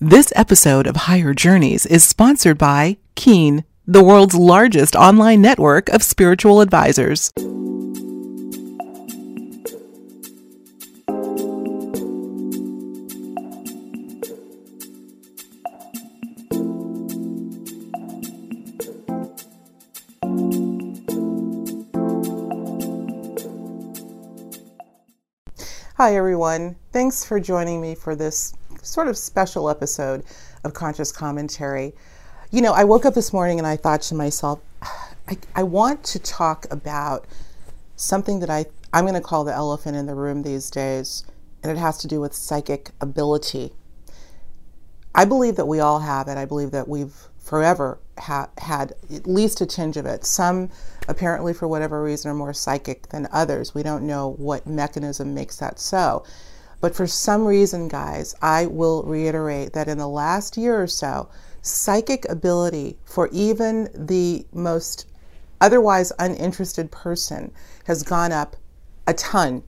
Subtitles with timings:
[0.00, 6.04] This episode of Higher Journeys is sponsored by Keen, the world's largest online network of
[6.04, 7.32] spiritual advisors.
[25.96, 26.76] Hi, everyone.
[26.92, 28.54] Thanks for joining me for this
[28.88, 30.24] sort of special episode
[30.64, 31.94] of Conscious Commentary.
[32.50, 36.04] You know, I woke up this morning and I thought to myself, I, I want
[36.04, 37.26] to talk about
[37.96, 41.24] something that I, I'm going to call the elephant in the room these days,
[41.62, 43.72] and it has to do with psychic ability.
[45.14, 46.38] I believe that we all have it.
[46.38, 50.24] I believe that we've forever ha- had at least a tinge of it.
[50.24, 50.70] Some,
[51.08, 53.74] apparently, for whatever reason, are more psychic than others.
[53.74, 56.24] We don't know what mechanism makes that so.
[56.80, 61.28] But for some reason, guys, I will reiterate that in the last year or so,
[61.62, 65.06] psychic ability for even the most
[65.60, 67.50] otherwise uninterested person
[67.84, 68.56] has gone up
[69.06, 69.62] a ton.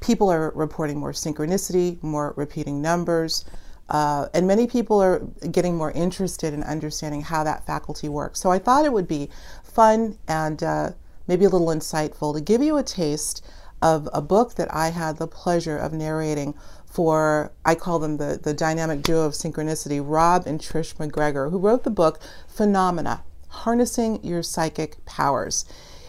[0.00, 3.44] People are reporting more synchronicity, more repeating numbers,
[3.88, 5.20] uh, and many people are
[5.50, 8.40] getting more interested in understanding how that faculty works.
[8.40, 9.28] So I thought it would be
[9.62, 10.90] fun and uh,
[11.26, 13.44] maybe a little insightful to give you a taste
[13.84, 16.54] of a book that I had the pleasure of narrating
[16.86, 21.58] for, I call them the, the dynamic duo of synchronicity, Rob and Trish MacGregor, who
[21.58, 22.18] wrote the book
[22.48, 25.66] Phenomena Harnessing Your Psychic Powers.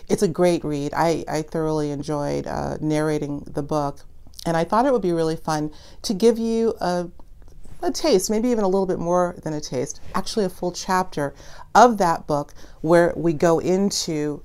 [0.07, 0.93] It's a great read.
[0.95, 4.05] I, I thoroughly enjoyed uh, narrating the book,
[4.45, 5.69] and I thought it would be really fun
[6.03, 7.09] to give you a,
[7.81, 11.35] a taste, maybe even a little bit more than a taste, actually, a full chapter
[11.73, 14.44] of that book where we go into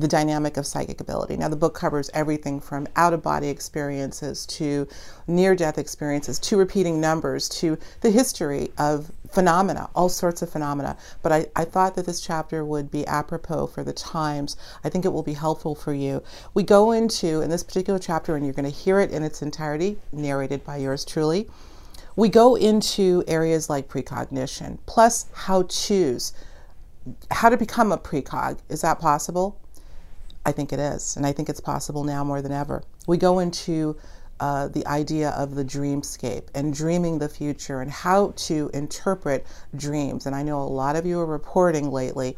[0.00, 1.36] the dynamic of psychic ability.
[1.36, 4.86] Now, the book covers everything from out of body experiences to
[5.26, 10.96] near death experiences to repeating numbers to the history of phenomena, all sorts of phenomena.
[11.22, 14.56] But I, I thought that this chapter would be apropos for the times.
[14.84, 16.22] I think it will be helpful for you.
[16.54, 19.42] We go into, in this particular chapter, and you're going to hear it in its
[19.42, 21.48] entirety, narrated by yours truly.
[22.16, 26.32] We go into areas like precognition, plus how to's.
[27.30, 28.58] How to become a precog.
[28.68, 29.58] Is that possible?
[30.48, 32.82] I think it is, and I think it's possible now more than ever.
[33.06, 33.98] We go into
[34.40, 40.24] uh, the idea of the dreamscape and dreaming the future and how to interpret dreams.
[40.24, 42.34] And I know a lot of you are reporting lately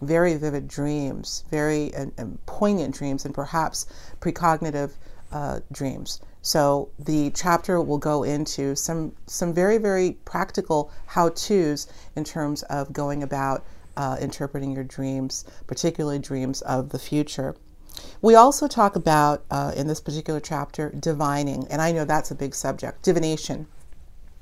[0.00, 2.06] very vivid dreams, very uh,
[2.46, 3.84] poignant dreams, and perhaps
[4.20, 4.92] precognitive
[5.30, 6.22] uh, dreams.
[6.40, 12.62] So the chapter will go into some some very very practical how tos in terms
[12.70, 13.64] of going about
[13.96, 17.56] uh, interpreting your dreams, particularly dreams of the future.
[18.22, 22.34] We also talk about, uh, in this particular chapter, divining, and I know that's a
[22.34, 23.66] big subject, divination.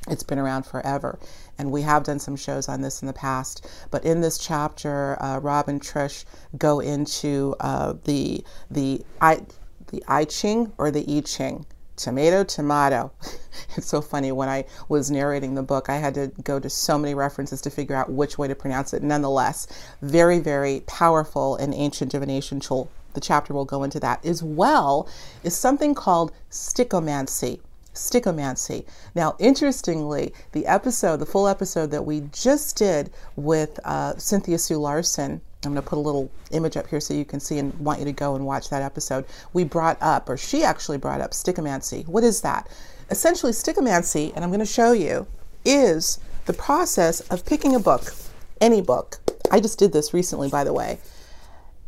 [0.06, 1.18] It's been around forever,
[1.58, 3.66] and we have done some shows on this in the past.
[3.90, 6.24] But in this chapter, uh, Rob and Trish
[6.56, 9.42] go into uh, the the I
[9.88, 11.66] the I Ching or the I Ching
[11.98, 13.12] tomato, tomato.
[13.76, 14.32] it's so funny.
[14.32, 17.70] When I was narrating the book, I had to go to so many references to
[17.70, 19.02] figure out which way to pronounce it.
[19.02, 19.66] Nonetheless,
[20.00, 22.90] very, very powerful and ancient divination tool.
[23.14, 25.08] The chapter will go into that as well
[25.42, 27.60] is something called stichomancy.
[27.94, 28.86] Stichomancy.
[29.14, 34.76] Now, interestingly, the episode, the full episode that we just did with uh, Cynthia Sue
[34.76, 37.76] Larson I'm going to put a little image up here so you can see and
[37.80, 39.24] want you to go and watch that episode.
[39.52, 42.06] We brought up, or she actually brought up, stichomancy.
[42.06, 42.68] What is that?
[43.10, 45.26] Essentially, stichomancy, and I'm going to show you,
[45.64, 48.14] is the process of picking a book,
[48.60, 49.18] any book.
[49.50, 51.00] I just did this recently, by the way,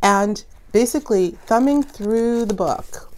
[0.03, 3.13] and basically thumbing through the book.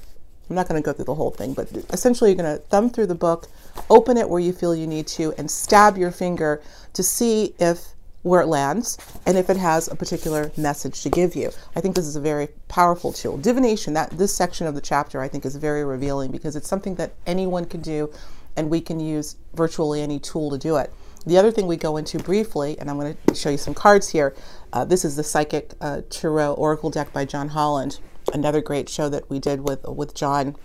[0.51, 2.91] I'm not going to go through the whole thing, but essentially, you're going to thumb
[2.91, 3.49] through the book,
[3.89, 6.61] open it where you feel you need to, and stab your finger
[6.93, 7.92] to see if
[8.23, 11.51] where it lands and if it has a particular message to give you.
[11.75, 13.37] I think this is a very powerful tool.
[13.37, 16.95] Divination, that this section of the chapter I think is very revealing because it's something
[16.97, 18.13] that anyone can do
[18.57, 20.93] and we can use virtually any tool to do it.
[21.25, 24.09] The other thing we go into briefly, and I'm going to show you some cards
[24.09, 24.35] here.
[24.73, 28.01] Uh, this is the Psychic uh, Tarot Oracle deck by John Holland.
[28.35, 30.57] Another great show that we did with with John.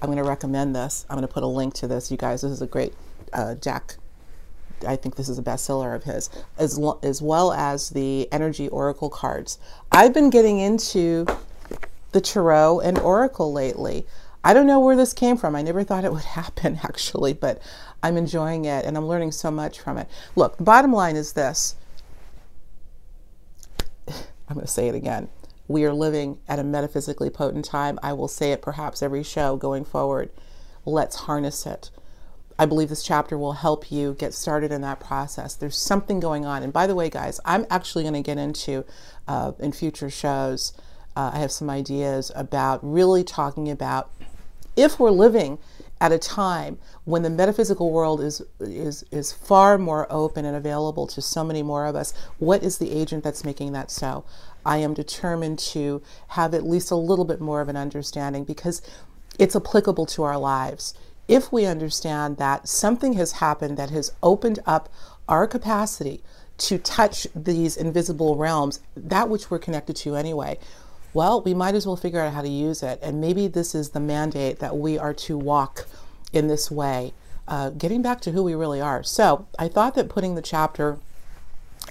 [0.00, 1.06] I'm going to recommend this.
[1.08, 2.42] I'm going to put a link to this, you guys.
[2.42, 2.94] This is a great
[3.32, 3.96] uh, deck
[4.86, 8.68] I think this is a bestseller of his, as, lo- as well as the Energy
[8.68, 9.58] Oracle cards.
[9.92, 11.26] I've been getting into
[12.12, 14.06] the Tarot and Oracle lately.
[14.42, 15.56] I don't know where this came from.
[15.56, 17.60] I never thought it would happen, actually, but
[18.02, 20.08] I'm enjoying it and I'm learning so much from it.
[20.36, 21.76] Look, the bottom line is this
[24.08, 25.28] I'm going to say it again.
[25.66, 27.98] We are living at a metaphysically potent time.
[28.02, 30.28] I will say it perhaps every show going forward.
[30.84, 31.90] Let's harness it.
[32.58, 35.54] I believe this chapter will help you get started in that process.
[35.54, 36.62] There's something going on.
[36.62, 38.84] And by the way, guys, I'm actually going to get into
[39.26, 40.72] uh, in future shows.
[41.16, 44.10] Uh, I have some ideas about really talking about
[44.76, 45.58] if we're living
[46.00, 51.06] at a time when the metaphysical world is is is far more open and available
[51.06, 54.24] to so many more of us what is the agent that's making that so
[54.66, 58.82] i am determined to have at least a little bit more of an understanding because
[59.38, 60.94] it's applicable to our lives
[61.28, 64.88] if we understand that something has happened that has opened up
[65.28, 66.22] our capacity
[66.56, 70.58] to touch these invisible realms, that which we're connected to anyway,
[71.12, 72.98] well, we might as well figure out how to use it.
[73.02, 75.86] And maybe this is the mandate that we are to walk
[76.32, 77.12] in this way,
[77.46, 79.02] uh, getting back to who we really are.
[79.02, 80.98] So I thought that putting the chapter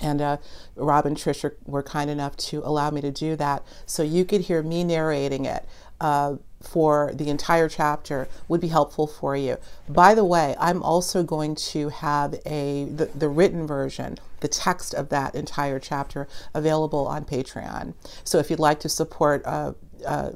[0.02, 0.38] and uh,
[0.76, 4.42] Rob and Trish were kind enough to allow me to do that so you could
[4.42, 5.66] hear me narrating it.
[6.02, 9.58] Uh, for the entire chapter would be helpful for you.
[9.88, 14.94] By the way, I'm also going to have a the, the written version, the text
[14.94, 17.94] of that entire chapter available on Patreon.
[18.24, 19.74] So if you'd like to support uh,
[20.06, 20.32] uh,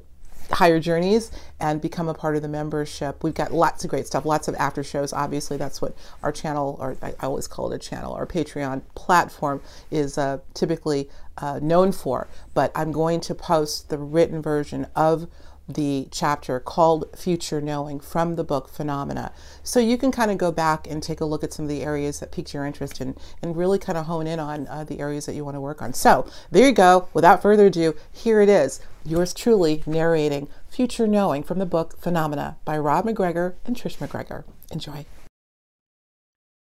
[0.52, 3.24] Higher Journeys and become a part of the membership.
[3.24, 5.14] We've got lots of great stuff, lots of after shows.
[5.14, 9.62] Obviously, that's what our channel, or I always call it a channel, our Patreon platform
[9.92, 12.28] is uh, typically uh, known for.
[12.54, 15.28] But I'm going to post the written version of
[15.68, 19.34] the chapter called Future Knowing from the book Phenomena.
[19.64, 21.82] So you can kind of go back and take a look at some of the
[21.82, 25.00] areas that piqued your interest and, and really kind of hone in on uh, the
[25.00, 25.94] areas that you want to work on.
[25.94, 27.10] So there you go.
[27.14, 28.80] Without further ado, here it is.
[29.04, 34.46] Yours truly narrating Future Knowing from the book Phenomena by Rob MacGregor and Trish MacGregor.
[34.72, 35.06] Enjoy.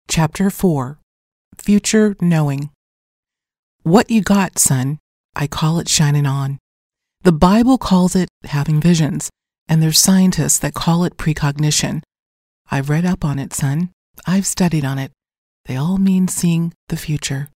[0.08, 0.98] Chapter 4
[1.58, 2.70] Future Knowing
[3.82, 4.98] What you got, son,
[5.36, 6.58] I call it shining on.
[7.22, 9.28] The Bible calls it having visions,
[9.68, 12.02] and there's scientists that call it precognition.
[12.70, 13.90] I've read up on it, son.
[14.26, 15.12] I've studied on it.
[15.66, 17.50] They all mean seeing the future.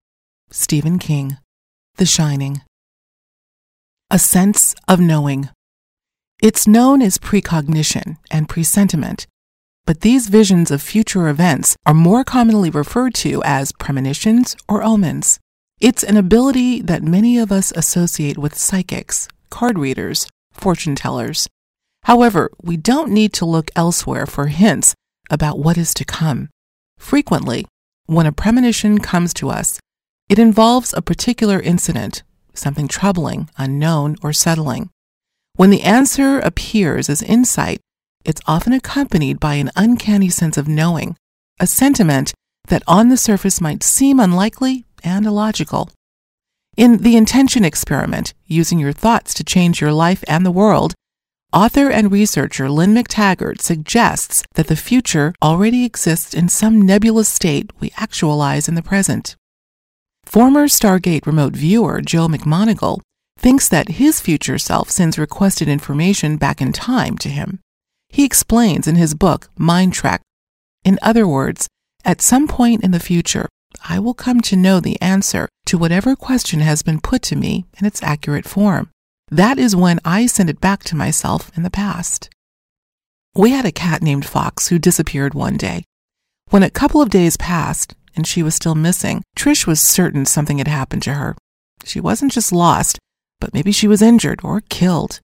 [0.52, 1.38] Stephen King,
[1.96, 2.62] The Shining.
[4.12, 5.48] A sense of knowing.
[6.42, 9.28] It's known as precognition and presentiment,
[9.86, 15.40] but these visions of future events are more commonly referred to as premonitions or omens.
[15.80, 21.48] It's an ability that many of us associate with psychics, card readers, fortune tellers.
[22.06, 24.96] However, we don't need to look elsewhere for hints
[25.30, 26.50] about what is to come.
[26.98, 27.66] Frequently,
[28.08, 29.80] when a premonition comes to us,
[30.28, 32.24] it involves a particular incident,
[32.56, 34.90] something troubling, unknown, or settling.
[35.56, 37.80] When the answer appears as insight,
[38.26, 41.16] it's often accompanied by an uncanny sense of knowing,
[41.60, 42.34] a sentiment
[42.70, 45.92] that on the surface might seem unlikely and illogical.
[46.76, 50.96] In The Intention Experiment, using your thoughts to change your life and the world,
[51.54, 57.70] author and researcher Lynne McTaggart suggests that the future already exists in some nebulous state
[57.80, 59.36] we actualize in the present.
[60.26, 63.02] Former Stargate remote viewer Joe McMoneagle
[63.38, 67.60] thinks that his future self sends requested information back in time to him.
[68.10, 70.22] He explains in his book, Mind Trek.
[70.84, 71.68] In other words,
[72.04, 73.48] at some point in the future,
[73.84, 77.66] I will come to know the answer to whatever question has been put to me
[77.78, 78.90] in its accurate form.
[79.30, 82.30] That is when I send it back to myself in the past.
[83.36, 85.84] We had a cat named Fox who disappeared one day.
[86.50, 90.60] When a couple of days passed and she was still missing, Trish was certain something
[90.60, 91.36] had happened to her.
[91.84, 93.00] She wasn't just lost,
[93.42, 95.20] but maybe she was injured or killed.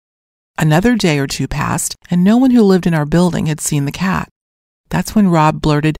[0.57, 3.85] Another day or two passed, and no one who lived in our building had seen
[3.85, 4.27] the cat.
[4.89, 5.95] That's when Rob blurted,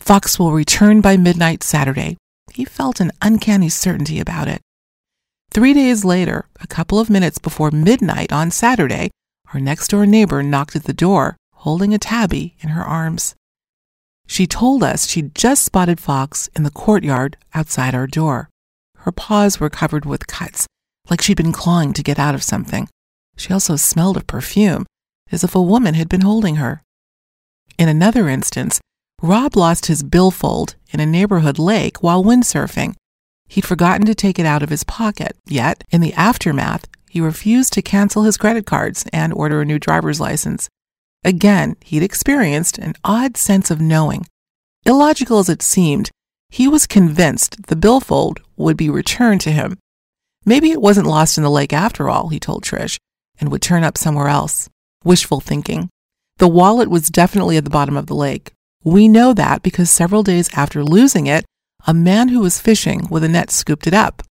[0.00, 2.16] Fox will return by midnight Saturday.
[2.52, 4.60] He felt an uncanny certainty about it.
[5.52, 9.10] Three days later, a couple of minutes before midnight on Saturday,
[9.52, 13.34] our next door neighbor knocked at the door, holding a tabby in her arms.
[14.26, 18.48] She told us she'd just spotted Fox in the courtyard outside our door.
[18.98, 20.66] Her paws were covered with cuts,
[21.08, 22.88] like she'd been clawing to get out of something.
[23.36, 24.86] She also smelled of perfume,
[25.30, 26.82] as if a woman had been holding her.
[27.78, 28.80] In another instance,
[29.22, 32.94] Rob lost his billfold in a neighborhood lake while windsurfing.
[33.48, 37.72] He'd forgotten to take it out of his pocket, yet, in the aftermath, he refused
[37.74, 40.68] to cancel his credit cards and order a new driver's license.
[41.24, 44.26] Again, he'd experienced an odd sense of knowing.
[44.86, 46.10] Illogical as it seemed,
[46.48, 49.76] he was convinced the billfold would be returned to him.
[50.46, 52.96] Maybe it wasn't lost in the lake after all, he told Trish,
[53.38, 54.70] and would turn up somewhere else.
[55.04, 55.90] Wishful thinking.
[56.38, 58.52] The wallet was definitely at the bottom of the lake.
[58.84, 61.44] We know that because several days after losing it,
[61.86, 64.22] a man who was fishing with a net scooped it up.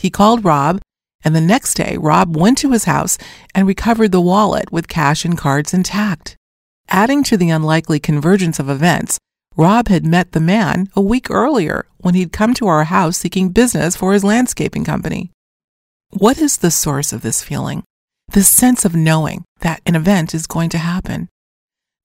[0.00, 0.80] He called Rob,
[1.24, 3.18] and the next day, Rob went to his house
[3.54, 6.36] and recovered the wallet with cash and cards intact.
[6.88, 9.18] Adding to the unlikely convergence of events,
[9.56, 13.48] Rob had met the man a week earlier when he'd come to our house seeking
[13.48, 15.30] business for his landscaping company.
[16.10, 17.82] What is the source of this feeling?
[18.28, 21.28] This sense of knowing that an event is going to happen.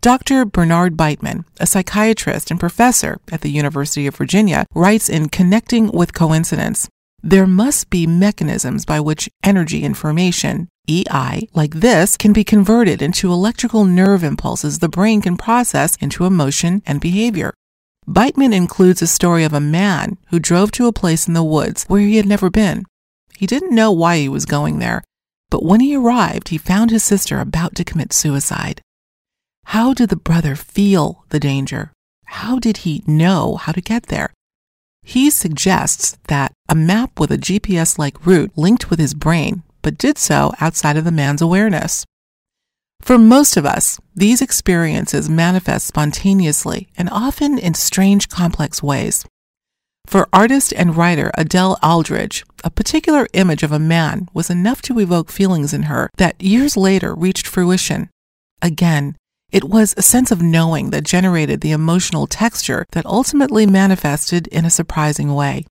[0.02, 0.46] Dr.
[0.46, 6.16] Bernard Beitman, a psychiatrist and professor at the University of Virginia, writes in Connecting with
[6.16, 6.90] Coincidence
[7.22, 13.32] there must be mechanisms by which energy information, EI, like this, can be converted into
[13.32, 17.54] electrical nerve impulses the brain can process into emotion and behavior.
[18.08, 21.84] Beitman includes a story of a man who drove to a place in the woods
[21.84, 22.86] where he had never been.
[23.38, 25.04] He didn't know why he was going there,
[25.52, 28.82] but when he arrived, he found his sister about to commit suicide.
[29.66, 31.92] How did the brother feel the danger?
[32.26, 34.34] How did he know how to get there?
[35.04, 39.98] He suggests that a map with a GPS like route linked with his brain, but
[39.98, 42.06] did so outside of the man's awareness.
[43.02, 49.26] For most of us, these experiences manifest spontaneously and often in strange, complex ways.
[50.06, 55.00] For artist and writer Adele Aldridge, a particular image of a man was enough to
[55.00, 58.10] evoke feelings in her that years later reached fruition.
[58.62, 59.16] Again,
[59.52, 64.66] it was a sense of knowing that generated the emotional texture that ultimately manifested in
[64.66, 65.66] a surprising way.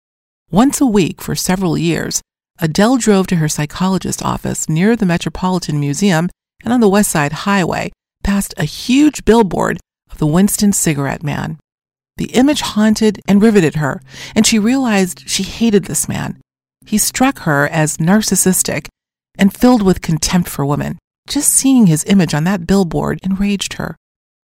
[0.50, 2.20] Once a week for several years,
[2.58, 6.28] Adele drove to her psychologist's office near the Metropolitan Museum
[6.62, 7.90] and on the West Side Highway
[8.22, 9.78] past a huge billboard
[10.10, 11.58] of the Winston cigarette man.
[12.18, 14.02] The image haunted and riveted her,
[14.34, 16.38] and she realized she hated this man.
[16.84, 18.88] He struck her as narcissistic
[19.38, 20.98] and filled with contempt for women.
[21.30, 23.94] Just seeing his image on that billboard enraged her.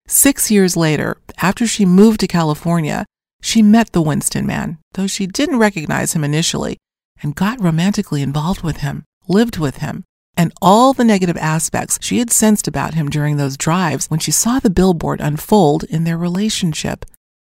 [0.05, 3.05] Six years later, after she moved to California,
[3.41, 6.75] she met the Winston man, though she didn't recognize him initially,
[7.21, 10.03] and got romantically involved with him, lived with him,
[10.35, 14.31] and all the negative aspects she had sensed about him during those drives when she
[14.31, 17.05] saw the billboard unfold in their relationship.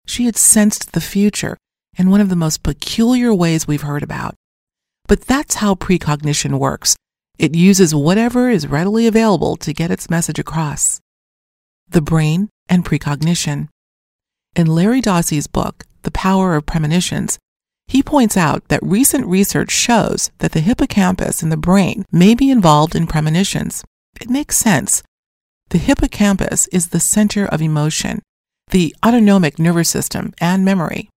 [0.05, 1.57] She had sensed the future
[1.97, 4.35] in one of the most peculiar ways we've heard about.
[5.09, 6.95] But that's how precognition works.
[7.39, 11.01] It uses whatever is readily available to get its message across.
[11.89, 13.69] The brain and precognition.
[14.55, 17.39] In Larry Dossey's book, The Power of Premonitions,
[17.87, 22.51] he points out that recent research shows that the hippocampus in the brain may be
[22.51, 23.85] involved in premonitions.
[24.21, 25.03] It makes sense.
[25.71, 28.23] The hippocampus is the center of emotion,
[28.71, 31.11] the autonomic nervous system, and memory.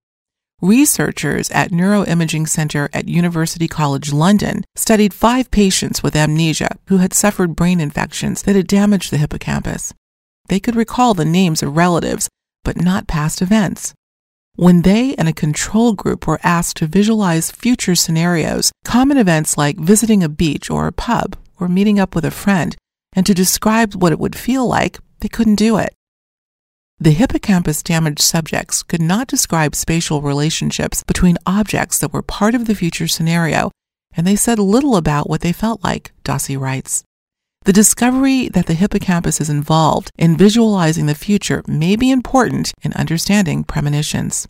[0.61, 7.13] Researchers at Neuroimaging Center at University College London studied five patients with amnesia who had
[7.13, 9.93] suffered brain infections that had damaged the hippocampus.
[10.47, 12.27] They could recall the names of relatives,
[12.63, 13.93] but not past events.
[14.55, 19.77] When they and a control group were asked to visualize future scenarios, common events like
[19.77, 22.75] visiting a beach or a pub or meeting up with a friend,
[23.13, 25.93] and to describe what it would feel like, they couldn't do it.
[26.99, 32.65] The hippocampus damaged subjects could not describe spatial relationships between objects that were part of
[32.65, 33.69] the future scenario,
[34.15, 37.03] and they said little about what they felt like, Dossey writes.
[37.65, 42.93] The discovery that the hippocampus is involved in visualizing the future may be important in
[42.93, 44.47] understanding premonitions.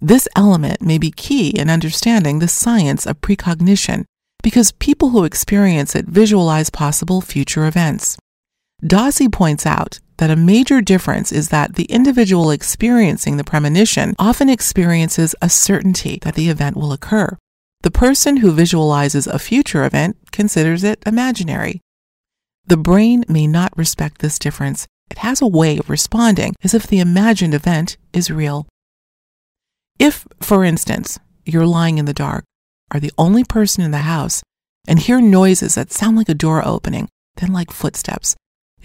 [0.00, 4.04] This element may be key in understanding the science of precognition
[4.42, 8.18] because people who experience it visualize possible future events.
[8.84, 14.48] Dossey points out that a major difference is that the individual experiencing the premonition often
[14.48, 17.36] experiences a certainty that the event will occur.
[17.82, 21.80] The person who visualizes a future event considers it imaginary.
[22.66, 24.86] The brain may not respect this difference.
[25.10, 28.66] It has a way of responding as if the imagined event is real.
[29.98, 32.44] If, for instance, you're lying in the dark,
[32.92, 34.42] are the only person in the house,
[34.86, 38.36] and hear noises that sound like a door opening, then like footsteps,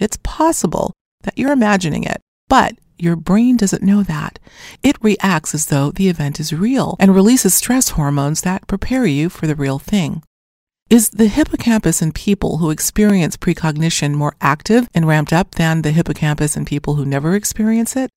[0.04, 0.92] it's possible
[1.22, 4.38] that you're imagining it, but your brain doesn't know that.
[4.82, 9.28] It reacts as though the event is real and releases stress hormones that prepare you
[9.28, 10.22] for the real thing.
[10.90, 15.90] Is the hippocampus in people who experience precognition more active and ramped up than the
[15.90, 18.10] hippocampus in people who never experience it?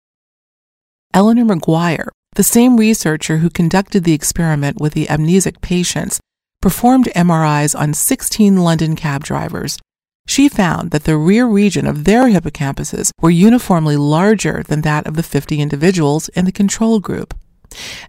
[1.13, 6.19] Eleanor Maguire, the same researcher who conducted the experiment with the amnesic patients,
[6.61, 9.79] performed MRIs on 16 London cab drivers
[10.27, 15.15] she found that the rear region of their hippocampuses were uniformly larger than that of
[15.15, 17.33] the 50 individuals in the control group.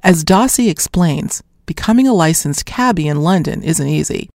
[0.03, 4.29] As Dossey explains, becoming a licensed cabbie in London isn't easy.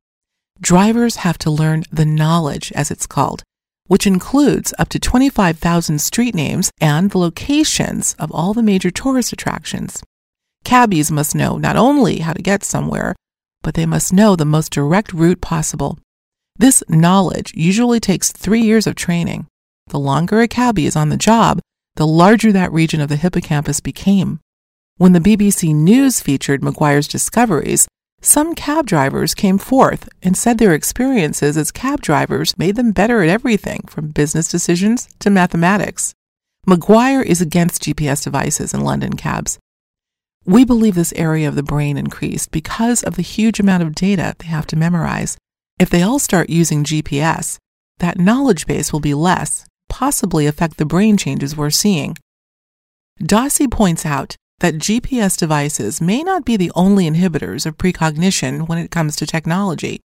[0.61, 3.43] Drivers have to learn the knowledge, as it's called,
[3.87, 9.33] which includes up to 25,000 street names and the locations of all the major tourist
[9.33, 10.01] attractions.
[10.63, 13.13] Cabbies must know not only how to get somewhere,
[13.61, 15.97] but they must know the most direct route possible.
[16.55, 19.48] This knowledge usually takes three years of training.
[19.88, 21.60] The longer a cabbie is on the job,
[21.95, 24.39] the larger that region of the hippocampus became.
[24.98, 27.88] When the BBC News featured Maguire's discoveries,
[28.22, 33.22] some cab drivers came forth and said their experiences as cab drivers made them better
[33.22, 36.13] at everything from business decisions to mathematics.
[36.65, 39.60] McGuire is against GPS devices in London cabs.
[40.45, 44.36] We believe this area of the brain increased because of the huge amount of data
[44.39, 45.36] they have to memorize.
[45.80, 47.58] If they all start using GPS,
[48.00, 52.18] that knowledge base will be less, possibly affect the brain changes we're seeing.
[53.22, 58.77] Dossey points out that GPS devices may not be the only inhibitors of precognition when
[58.77, 60.00] it comes to technology.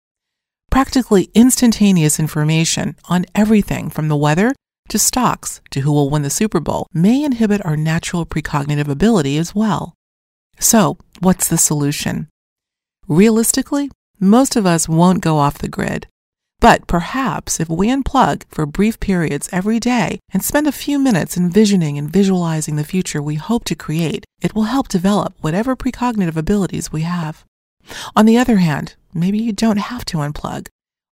[0.70, 4.54] Practically instantaneous information on everything from the weather
[4.88, 9.38] to stocks to who will win the Super Bowl may inhibit our natural precognitive ability
[9.38, 9.94] as well.
[10.58, 12.28] So, what's the solution?
[13.08, 13.90] Realistically,
[14.24, 16.06] most of us won't go off the grid.
[16.60, 21.36] But perhaps if we unplug for brief periods every day and spend a few minutes
[21.36, 26.36] envisioning and visualizing the future we hope to create, it will help develop whatever precognitive
[26.36, 27.44] abilities we have.
[28.16, 30.68] On the other hand, maybe you don't have to unplug.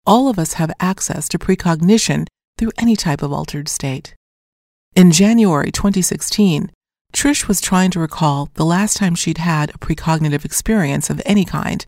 [0.06, 4.16] All of us have access to precognition through any type of altered state.
[4.96, 6.72] In January 2016,
[7.14, 11.46] Trish was trying to recall the last time she'd had a precognitive experience of any
[11.46, 11.86] kind.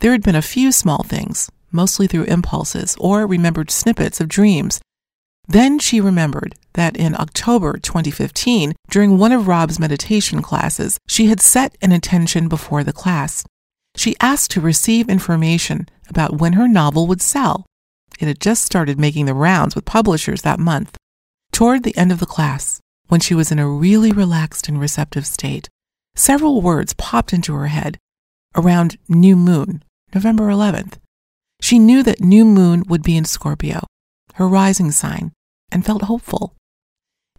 [0.00, 4.80] There had been a few small things, mostly through impulses or remembered snippets of dreams.
[5.46, 11.40] Then she remembered that in October 2015, during one of Rob's meditation classes, she had
[11.40, 13.44] set an intention before the class.
[13.96, 17.66] She asked to receive information about when her novel would sell.
[18.20, 20.96] It had just started making the rounds with publishers that month.
[21.52, 25.26] Toward the end of the class, when she was in a really relaxed and receptive
[25.26, 25.68] state,
[26.16, 27.98] several words popped into her head
[28.54, 29.82] around new moon,
[30.14, 30.94] November 11th.
[31.60, 33.86] She knew that new moon would be in Scorpio,
[34.34, 35.32] her rising sign,
[35.70, 36.54] and felt hopeful.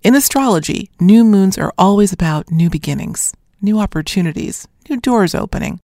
[0.04, 5.80] In astrology, new moons are always about new beginnings, new opportunities, new doors opening.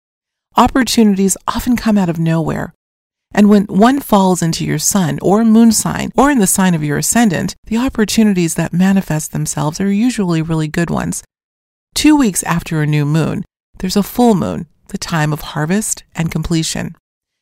[0.57, 2.75] Opportunities often come out of nowhere.
[3.33, 6.83] And when one falls into your sun or moon sign or in the sign of
[6.83, 11.23] your ascendant, the opportunities that manifest themselves are usually really good ones.
[11.95, 13.45] Two weeks after a new moon,
[13.79, 16.97] there's a full moon, the time of harvest and completion.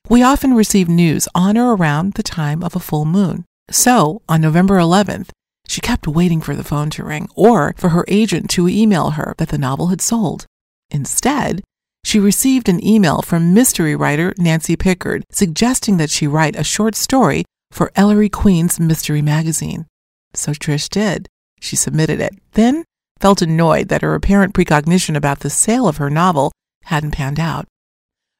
[0.08, 3.44] We often receive news on or around the time of a full moon.
[3.70, 5.30] So, on November 11th,
[5.68, 9.34] she kept waiting for the phone to ring or for her agent to email her
[9.38, 10.46] that the novel had sold.
[10.90, 11.62] Instead,
[12.04, 16.94] she received an email from mystery writer Nancy Pickard suggesting that she write a short
[16.94, 19.86] story for Ellery Queen's mystery magazine.
[20.32, 21.26] So Trish did.
[21.60, 22.84] She submitted it, then
[23.18, 26.52] felt annoyed that her apparent precognition about the sale of her novel
[26.86, 27.66] hadn't panned out.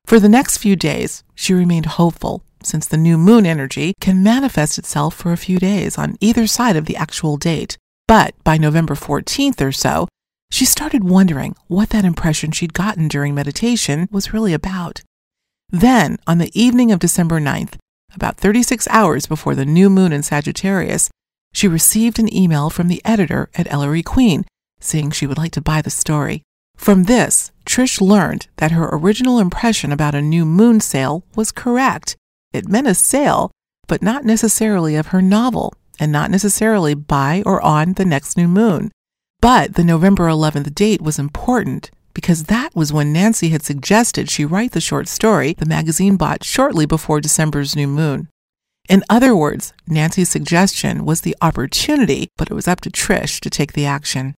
[0.07, 4.79] For the next few days, she remained hopeful, since the new moon energy can manifest
[4.79, 7.77] itself for a few days on either side of the actual date.
[8.09, 10.09] But by November 14th or so,
[10.51, 15.03] she started wondering what that impression she'd gotten during meditation was really about.
[15.71, 17.75] Then, on the evening of December 9th,
[18.15, 21.11] about 36 hours before the new moon in Sagittarius,
[21.53, 24.45] she received an email from the editor at Ellery Queen
[24.79, 26.43] saying she would like to buy the story.
[26.77, 32.17] From this, Trish learned that her original impression about a new moon sale was correct.
[32.53, 33.51] It meant a sale,
[33.89, 38.49] but not necessarily of her novel, and not necessarily by or on the next new
[38.49, 38.93] moon.
[39.41, 44.47] But the November 11th date was important because that was when Nancy had suggested she
[44.47, 48.29] write the short story the magazine bought shortly before December's new moon.
[48.89, 53.51] In other words, Nancy's suggestion was the opportunity, but it was up to Trish to
[53.51, 54.35] take the action.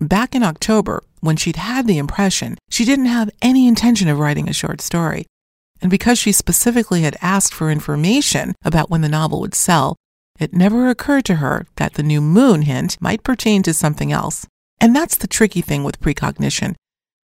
[0.00, 4.48] Back in October, when she'd had the impression, she didn't have any intention of writing
[4.48, 5.24] a short story.
[5.80, 9.96] And because she specifically had asked for information about when the novel would sell,
[10.38, 14.46] it never occurred to her that the new moon hint might pertain to something else.
[14.78, 16.76] And that's the tricky thing with precognition.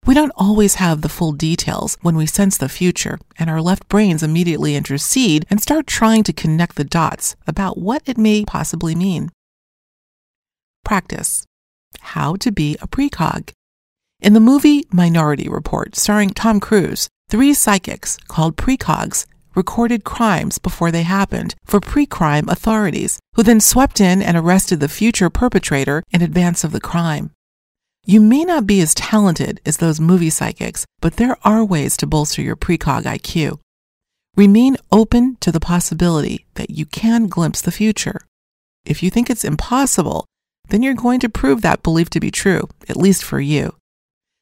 [0.05, 3.89] We don't always have the full details when we sense the future, and our left
[3.89, 8.93] brains immediately intercede and start trying to connect the dots about what it may possibly
[8.95, 9.29] mean.
[10.85, 11.45] Practice.
[11.99, 13.51] How to be a precog.
[14.21, 19.25] In the movie Minority Report, starring Tom Cruise, three psychics called precogs
[19.55, 24.79] recorded crimes before they happened for pre crime authorities, who then swept in and arrested
[24.79, 27.31] the future perpetrator in advance of the crime.
[28.05, 32.07] You may not be as talented as those movie psychics, but there are ways to
[32.07, 33.59] bolster your precog IQ.
[34.35, 38.21] Remain open to the possibility that you can glimpse the future.
[38.85, 40.25] If you think it's impossible,
[40.69, 43.75] then you're going to prove that belief to be true, at least for you.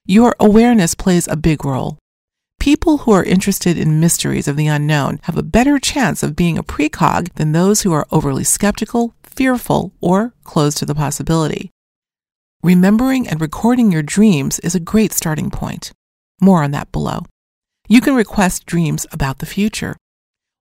[0.05, 1.97] Your awareness plays a big role.
[2.59, 6.57] People who are interested in mysteries of the unknown have a better chance of being
[6.57, 11.71] a precog than those who are overly skeptical, fearful, or closed to the possibility.
[12.63, 15.91] Remembering and recording your dreams is a great starting point.
[16.41, 17.25] More on that below.
[17.87, 19.95] You can request dreams about the future.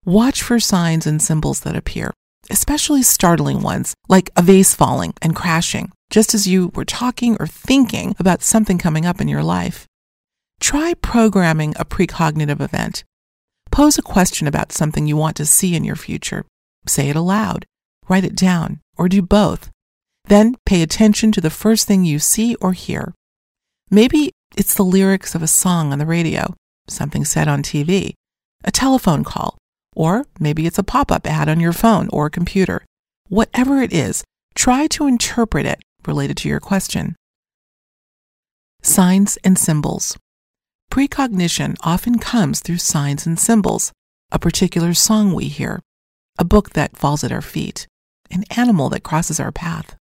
[0.05, 2.13] Watch for signs and symbols that appear,
[2.51, 7.47] especially startling ones like a vase falling and crashing, just as you were talking or
[7.47, 9.87] thinking about something coming up in your life.
[10.61, 13.05] Try programming a precognitive event.
[13.71, 16.45] Pose a question about something you want to see in your future.
[16.87, 17.67] Say it aloud,
[18.09, 19.71] write it down, or do both.
[20.25, 23.15] Then pay attention to the first thing you see or hear.
[23.91, 26.55] Maybe it's the lyrics of a song on the radio,
[26.89, 28.15] something said on TV,
[28.65, 29.59] a telephone call,
[29.97, 32.85] or maybe it's a pop up ad on your phone or computer.
[33.29, 34.23] Whatever it is,
[34.55, 37.17] try to interpret it related to your question.
[38.83, 40.17] Signs and symbols.
[40.91, 43.91] Precognition often comes through signs and symbols,
[44.31, 45.81] a particular song we hear,
[46.39, 47.87] a book that falls at our feet,
[48.31, 49.97] an animal that crosses our path,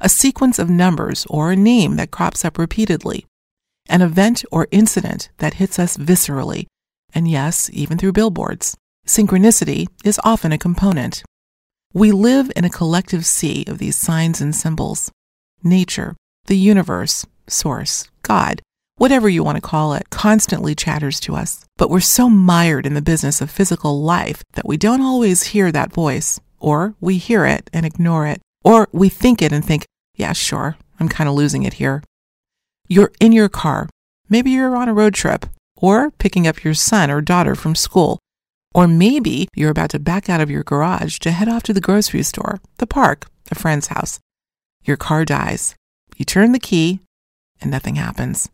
[0.00, 3.26] a sequence of numbers or a name that crops up repeatedly,
[3.88, 6.66] an event or incident that hits us viscerally,
[7.12, 8.76] and yes, even through billboards.
[9.10, 11.24] Synchronicity is often a component.
[11.92, 15.10] We live in a collective sea of these signs and symbols.
[15.64, 16.14] Nature,
[16.46, 18.62] the universe, source, God,
[18.98, 21.64] whatever you want to call it, constantly chatters to us.
[21.76, 25.72] But we're so mired in the business of physical life that we don't always hear
[25.72, 29.86] that voice, or we hear it and ignore it, or we think it and think,
[30.14, 32.04] yeah, sure, I'm kind of losing it here.
[32.86, 33.88] You're in your car.
[34.28, 38.20] Maybe you're on a road trip, or picking up your son or daughter from school,
[38.74, 41.80] or maybe you're about to back out of your garage to head off to the
[41.80, 44.20] grocery store, the park, a friend's house.
[44.84, 45.74] Your car dies.
[46.16, 47.00] You turn the key,
[47.60, 48.48] and nothing happens.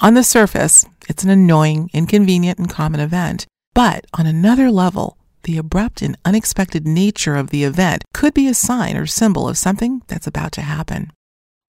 [0.00, 3.46] On the surface, it's an annoying, inconvenient, and common event.
[3.74, 8.54] But on another level, the abrupt and unexpected nature of the event could be a
[8.54, 11.12] sign or symbol of something that's about to happen.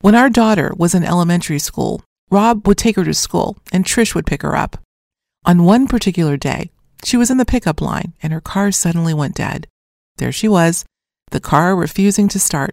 [0.02, 4.14] When our daughter was in elementary school, Rob would take her to school and Trish
[4.14, 4.78] would pick her up.
[5.46, 6.72] On one particular day,
[7.04, 9.68] she was in the pickup line and her car suddenly went dead.
[10.18, 10.86] There she was,
[11.32, 12.72] the car refusing to start.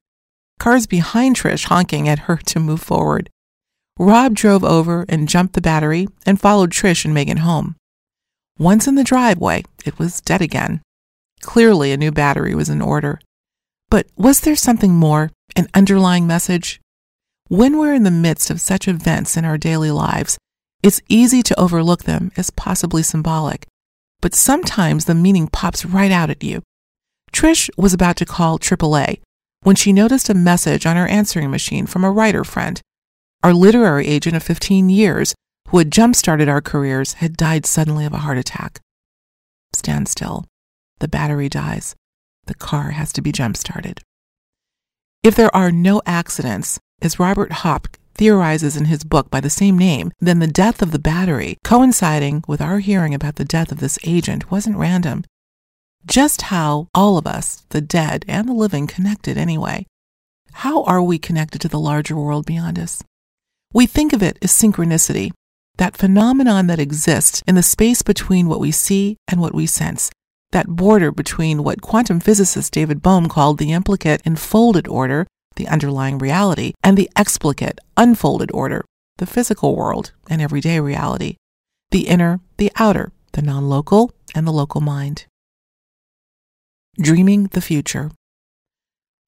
[0.58, 3.30] Cars behind Trish honking at her to move forward.
[3.98, 7.76] Rob drove over and jumped the battery and followed Trish and Megan home.
[8.58, 10.80] Once in the driveway, it was dead again.
[11.42, 13.20] Clearly, a new battery was in order.
[13.90, 16.80] But was there something more, an underlying message?
[17.48, 20.38] When we're in the midst of such events in our daily lives,
[20.82, 23.66] it's easy to overlook them as possibly symbolic
[24.20, 26.62] but sometimes the meaning pops right out at you.
[27.32, 29.20] Trish was about to call AAA
[29.62, 32.80] when she noticed a message on her answering machine from a writer friend.
[33.42, 35.34] Our literary agent of 15 years,
[35.68, 38.80] who had jump started our careers, had died suddenly of a heart attack.
[39.72, 40.46] Stand still.
[41.00, 41.94] The battery dies.
[42.46, 44.00] The car has to be jump started.
[45.22, 49.78] If there are no accidents, as Robert Haupt theorizes in his book by the same
[49.78, 53.80] name, then the death of the battery, coinciding with our hearing about the death of
[53.80, 55.22] this agent, wasn't random.
[56.06, 59.84] Just how all of us, the dead and the living, connected anyway.
[60.52, 63.02] How are we connected to the larger world beyond us?
[63.72, 65.32] We think of it as synchronicity,
[65.76, 70.10] that phenomenon that exists in the space between what we see and what we sense,
[70.52, 76.18] that border between what quantum physicist David Bohm called the implicate enfolded order the underlying
[76.18, 78.84] reality, and the explicate, unfolded order,
[79.18, 81.36] the physical world and everyday reality,
[81.90, 85.26] the inner, the outer, the non local, and the local mind.
[86.98, 88.10] Dreaming the future.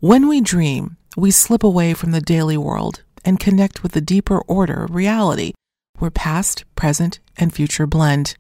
[0.01, 4.41] When we dream, we slip away from the daily world and connect with the deeper
[4.43, 5.53] order of reality,
[5.99, 8.37] where past, present, and future blend.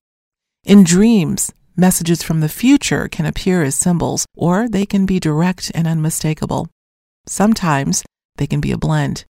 [0.64, 5.72] In dreams, messages from the future can appear as symbols, or they can be direct
[5.74, 6.68] and unmistakable.
[7.29, 8.05] Sometimes
[8.37, 9.25] they can be a blend.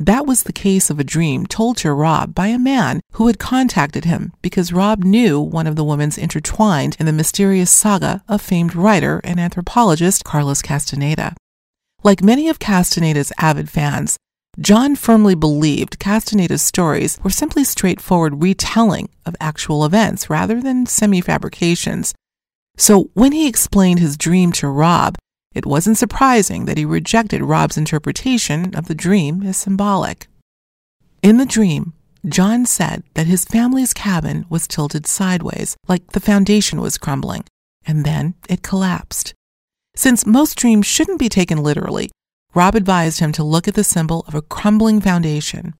[0.00, 3.40] That was the case of a dream told to Rob by a man who had
[3.40, 8.40] contacted him because Rob knew one of the women intertwined in the mysterious saga of
[8.40, 11.34] famed writer and anthropologist Carlos Castaneda.
[12.04, 14.16] Like many of Castaneda's avid fans,
[14.60, 21.20] John firmly believed Castaneda's stories were simply straightforward retelling of actual events rather than semi
[21.20, 22.14] fabrications.
[22.76, 25.16] So when he explained his dream to Rob,
[25.58, 30.28] it wasn't surprising that he rejected Rob's interpretation of the dream as symbolic.
[31.20, 31.92] In the dream,
[32.26, 37.44] John said that his family's cabin was tilted sideways, like the foundation was crumbling,
[37.84, 39.34] and then it collapsed.
[39.96, 42.10] Since most dreams shouldn't be taken literally,
[42.54, 45.74] Rob advised him to look at the symbol of a crumbling foundation.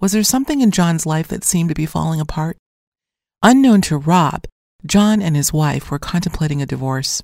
[0.00, 2.56] Was there something in John's life that seemed to be falling apart?
[3.42, 4.46] Unknown to Rob,
[4.86, 7.22] John and his wife were contemplating a divorce.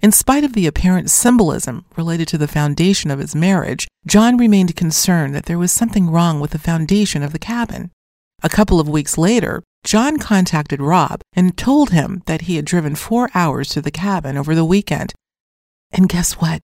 [0.00, 4.76] In spite of the apparent symbolism related to the foundation of his marriage, John remained
[4.76, 7.90] concerned that there was something wrong with the foundation of the cabin.
[8.42, 12.94] A couple of weeks later, John contacted Rob and told him that he had driven
[12.94, 15.14] four hours to the cabin over the weekend.
[15.90, 16.60] And guess what?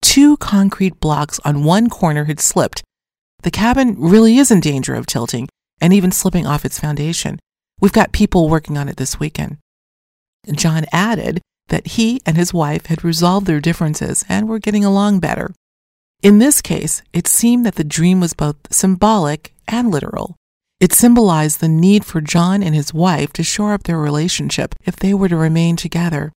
[0.00, 2.82] Two concrete blocks on one corner had slipped.
[3.42, 5.48] The cabin really is in danger of tilting
[5.80, 7.40] and even slipping off its foundation.
[7.80, 9.58] We've got people working on it this weekend.
[10.52, 15.20] John added that he and his wife had resolved their differences and were getting along
[15.20, 15.52] better.
[16.22, 20.36] In this case, it seemed that the dream was both symbolic and literal.
[20.80, 24.96] It symbolized the need for John and his wife to shore up their relationship if
[24.96, 26.32] they were to remain together.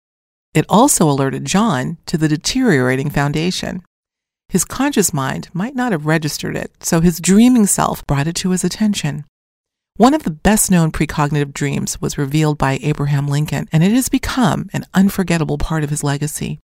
[0.54, 3.82] It also alerted John to the deteriorating foundation.
[4.48, 8.50] His conscious mind might not have registered it, so his dreaming self brought it to
[8.50, 9.24] his attention.
[9.98, 14.08] One of the best known precognitive dreams was revealed by Abraham Lincoln, and it has
[14.08, 16.60] become an unforgettable part of his legacy.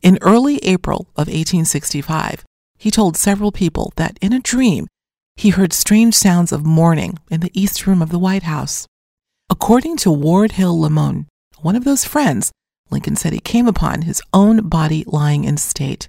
[0.00, 2.44] In early April of 1865,
[2.78, 4.86] he told several people that in a dream
[5.34, 8.86] he heard strange sounds of mourning in the east room of the White House.
[9.50, 11.26] According to Ward Hill Lamon,
[11.62, 12.52] one of those friends,
[12.90, 16.08] Lincoln said he came upon his own body lying in state.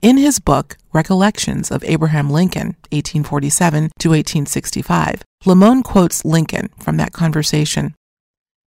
[0.00, 7.12] In his book, Recollections of Abraham Lincoln, 1847 to 1865, Lamon quotes Lincoln from that
[7.12, 7.96] conversation.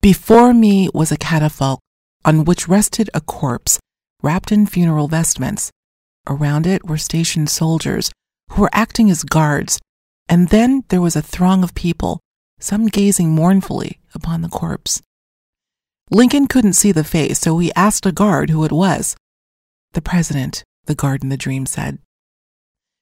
[0.00, 1.80] Before me was a catafalque
[2.24, 3.78] on which rested a corpse
[4.22, 5.70] wrapped in funeral vestments.
[6.26, 8.10] Around it were stationed soldiers
[8.52, 9.78] who were acting as guards,
[10.30, 12.20] and then there was a throng of people,
[12.58, 15.02] some gazing mournfully upon the corpse.
[16.10, 19.14] Lincoln couldn't see the face, so he asked a guard who it was.
[19.92, 21.98] The president, the guard in the dream said.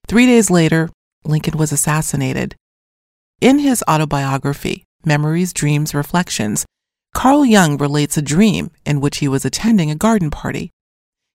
[0.07, 0.91] Three days later,
[1.25, 2.55] Lincoln was assassinated.
[3.41, 6.67] In his autobiography, Memories, Dreams, Reflections,
[7.15, 10.71] Carl Jung relates a dream in which he was attending a garden party.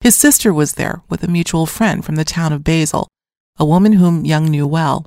[0.02, 3.08] His sister was there with a mutual friend from the town of Basel,
[3.58, 5.06] a woman whom Jung knew well.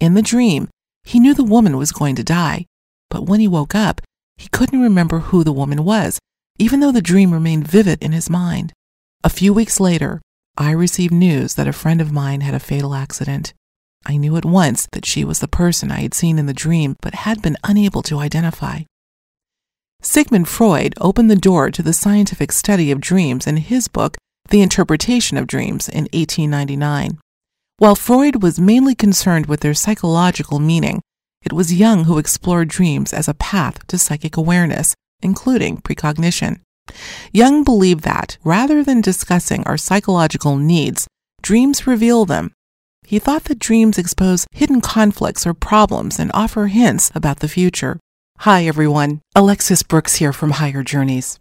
[0.00, 0.68] In the dream,
[1.04, 2.66] he knew the woman was going to die,
[3.08, 4.00] but when he woke up,
[4.36, 6.18] he couldn't remember who the woman was,
[6.58, 8.72] even though the dream remained vivid in his mind.
[9.22, 10.20] A few weeks later,
[10.60, 13.54] I received news that a friend of mine had a fatal accident.
[14.04, 16.96] I knew at once that she was the person I had seen in the dream,
[17.00, 18.80] but had been unable to identify.
[20.02, 24.18] Sigmund Freud opened the door to the scientific study of dreams in his book,
[24.50, 27.18] The Interpretation of Dreams, in 1899.
[27.78, 31.00] While Freud was mainly concerned with their psychological meaning,
[31.42, 36.60] it was Jung who explored dreams as a path to psychic awareness, including precognition.
[37.32, 41.06] Jung believed that, rather than discussing our psychological needs,
[41.42, 42.52] dreams reveal them.
[43.04, 47.98] He thought that dreams expose hidden conflicts or problems and offer hints about the future.
[48.40, 49.20] Hi, everyone.
[49.34, 51.38] Alexis Brooks here from Higher Journeys.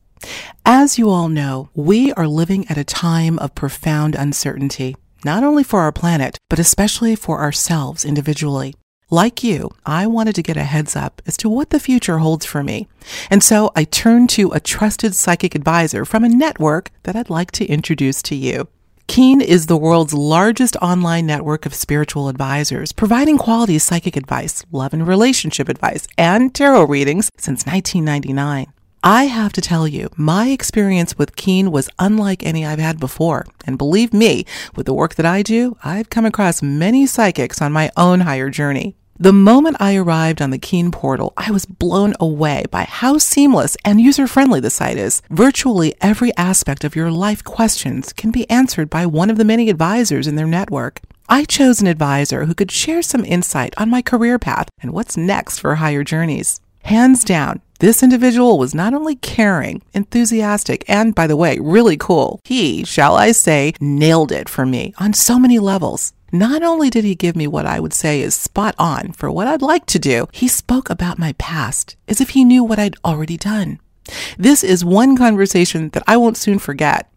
[0.66, 5.64] As you all know, we are living at a time of profound uncertainty, not only
[5.64, 8.74] for our planet, but especially for ourselves individually.
[9.12, 12.46] Like you, I wanted to get a heads up as to what the future holds
[12.46, 12.88] for me.
[13.32, 17.50] And so I turned to a trusted psychic advisor from a network that I'd like
[17.54, 18.68] to introduce to you.
[19.08, 24.94] Keen is the world's largest online network of spiritual advisors, providing quality psychic advice, love
[24.94, 28.72] and relationship advice, and tarot readings since 1999.
[29.04, 33.46] I have to tell you, my experience with Keen was unlike any I've had before.
[33.66, 37.72] And believe me, with the work that I do, I've come across many psychics on
[37.72, 38.96] my own higher journey.
[39.18, 43.78] The moment I arrived on the Keen portal, I was blown away by how seamless
[43.86, 45.22] and user friendly the site is.
[45.30, 49.70] Virtually every aspect of your life questions can be answered by one of the many
[49.70, 51.00] advisors in their network.
[51.30, 55.16] I chose an advisor who could share some insight on my career path and what's
[55.16, 56.60] next for higher journeys.
[56.84, 62.42] Hands down, this individual was not only caring, enthusiastic, and by the way, really cool.
[62.44, 66.12] He, shall I say, nailed it for me on so many levels.
[66.32, 69.48] Not only did he give me what I would say is spot on for what
[69.48, 72.98] I'd like to do, he spoke about my past as if he knew what I'd
[73.06, 73.80] already done.
[74.38, 77.10] This is one conversation that I won't soon forget.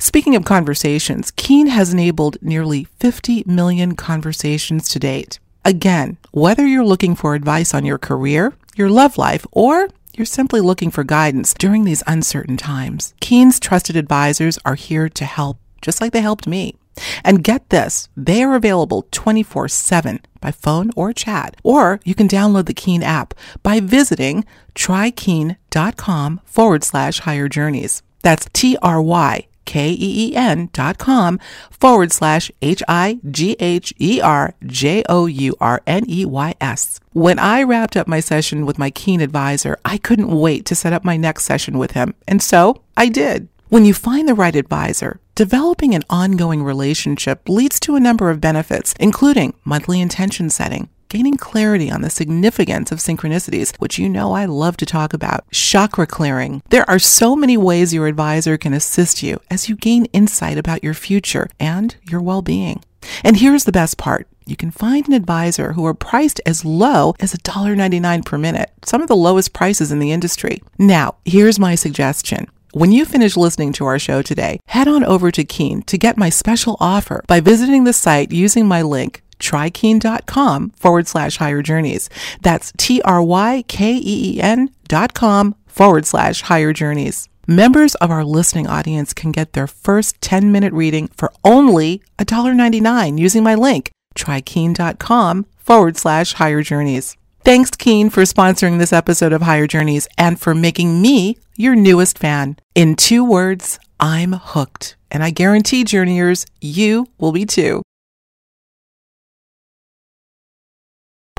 [0.00, 5.38] Speaking of conversations, Keen has enabled nearly 50 million conversations to date.
[5.64, 10.60] Again, whether you're looking for advice on your career, your love life, or you're simply
[10.60, 16.00] looking for guidance during these uncertain times, Keen's trusted advisors are here to help, just
[16.00, 16.74] like they helped me.
[17.22, 22.28] And get this, they are available 24 7 by phone or chat, or you can
[22.28, 28.02] download the Keen app by visiting trykeen.com forward slash higher journeys.
[28.22, 31.38] That's T R Y K E E N dot com
[31.70, 36.54] forward slash H I G H E R J O U R N E Y
[36.58, 37.00] S.
[37.12, 40.94] When I wrapped up my session with my Keen advisor, I couldn't wait to set
[40.94, 42.14] up my next session with him.
[42.26, 43.48] And so I did.
[43.68, 48.40] When you find the right advisor, developing an ongoing relationship leads to a number of
[48.40, 54.32] benefits, including monthly intention setting, gaining clarity on the significance of synchronicities, which you know
[54.32, 56.62] I love to talk about, chakra clearing.
[56.70, 60.84] There are so many ways your advisor can assist you as you gain insight about
[60.84, 62.82] your future and your well being.
[63.24, 64.28] And here's the best part.
[64.44, 69.02] You can find an advisor who are priced as low as $1.99 per minute, some
[69.02, 70.62] of the lowest prices in the industry.
[70.78, 72.46] Now, here's my suggestion.
[72.72, 76.16] When you finish listening to our show today, head on over to Keen to get
[76.16, 82.10] my special offer by visiting the site using my link trykeen.com forward slash higher journeys.
[82.40, 87.28] That's T R Y K E E N dot com forward slash higher journeys.
[87.46, 93.18] Members of our listening audience can get their first 10 minute reading for only $1.99
[93.18, 97.16] using my link trykeen.com forward slash higher journeys.
[97.44, 102.18] Thanks, Keen, for sponsoring this episode of Higher Journeys and for making me your newest
[102.18, 102.56] fan.
[102.74, 104.96] In two words, I'm hooked.
[105.10, 107.82] And I guarantee, journeyers, you will be too.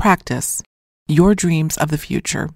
[0.00, 0.62] Practice
[1.08, 2.48] your dreams of the future.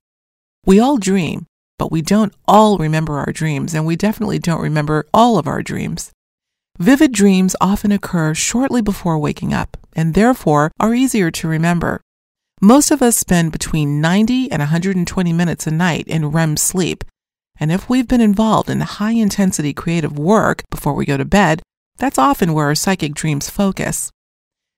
[0.64, 1.44] We all dream,
[1.78, 5.62] but we don't all remember our dreams, and we definitely don't remember all of our
[5.62, 6.11] dreams.
[6.78, 12.00] Vivid dreams often occur shortly before waking up and therefore are easier to remember.
[12.62, 17.04] Most of us spend between 90 and 120 minutes a night in REM sleep.
[17.61, 21.61] And if we've been involved in high intensity creative work before we go to bed,
[21.98, 24.11] that's often where our psychic dreams focus.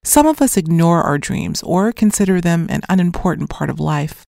[0.07, 4.25] Some of us ignore our dreams or consider them an unimportant part of life.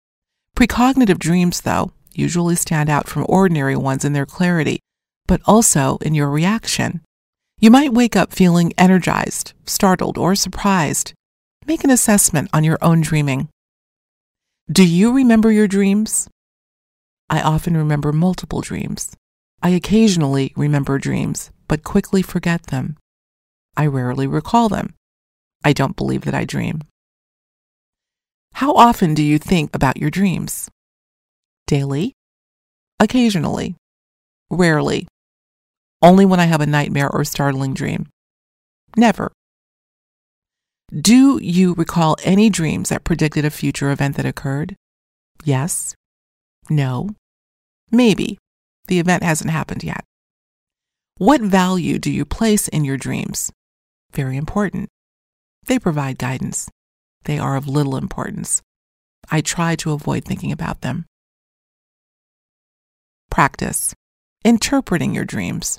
[0.56, 4.78] Precognitive dreams, though, usually stand out from ordinary ones in their clarity,
[5.26, 7.00] but also in your reaction.
[7.58, 11.12] You might wake up feeling energized, startled, or surprised.
[11.66, 13.48] Make an assessment on your own dreaming.
[14.70, 16.28] Do you remember your dreams?
[17.28, 19.16] I often remember multiple dreams.
[19.60, 22.96] I occasionally remember dreams, but quickly forget them.
[23.76, 24.94] I rarely recall them.
[25.64, 26.82] I don't believe that I dream.
[28.52, 30.70] How often do you think about your dreams?
[31.66, 32.12] Daily?
[33.00, 33.74] Occasionally?
[34.50, 35.08] Rarely?
[36.02, 38.06] Only when I have a nightmare or startling dream?
[38.96, 39.32] Never.
[40.92, 44.76] Do you recall any dreams that predicted a future event that occurred?
[45.42, 45.94] Yes.
[46.70, 47.08] No.
[47.90, 48.38] Maybe.
[48.86, 50.04] The event hasn't happened yet.
[51.16, 53.50] What value do you place in your dreams?
[54.12, 54.88] Very important.
[55.66, 56.68] They provide guidance.
[57.24, 58.62] They are of little importance.
[59.30, 61.06] I try to avoid thinking about them.
[63.30, 63.94] Practice.
[64.44, 65.78] Interpreting your dreams.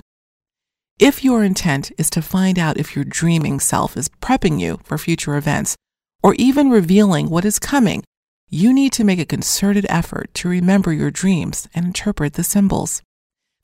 [0.98, 4.98] If your intent is to find out if your dreaming self is prepping you for
[4.98, 5.76] future events
[6.22, 8.02] or even revealing what is coming,
[8.48, 13.02] you need to make a concerted effort to remember your dreams and interpret the symbols.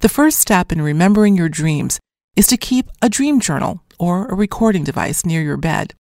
[0.01, 1.99] The first step in remembering your dreams
[2.37, 5.95] is to keep a dream journal or a recording device near your bed.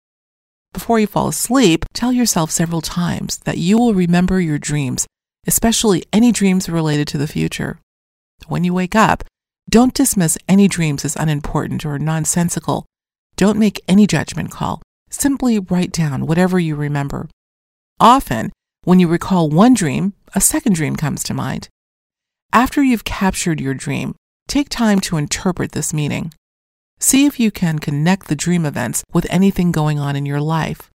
[0.74, 5.08] Before you fall asleep, tell yourself several times that you will remember your dreams,
[5.48, 7.80] especially any dreams related to the future.
[8.48, 9.24] When you wake up,
[9.70, 12.86] don't dismiss any dreams as unimportant or nonsensical.
[13.36, 14.82] Don't make any judgment call.
[15.10, 17.30] Simply write down whatever you remember.
[18.00, 18.52] Often,
[18.84, 21.68] when you recall one dream, a second dream comes to mind.
[22.54, 24.16] After you've captured your dream,
[24.48, 26.34] take time to interpret this meaning.
[27.02, 30.90] See if you can connect the dream events with anything going on in your life.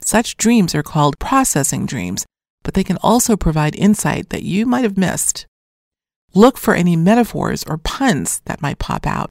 [0.00, 2.24] Such dreams are called processing dreams,
[2.62, 5.46] but they can also provide insight that you might have missed.
[6.34, 9.28] Look for any metaphors or puns that might pop out.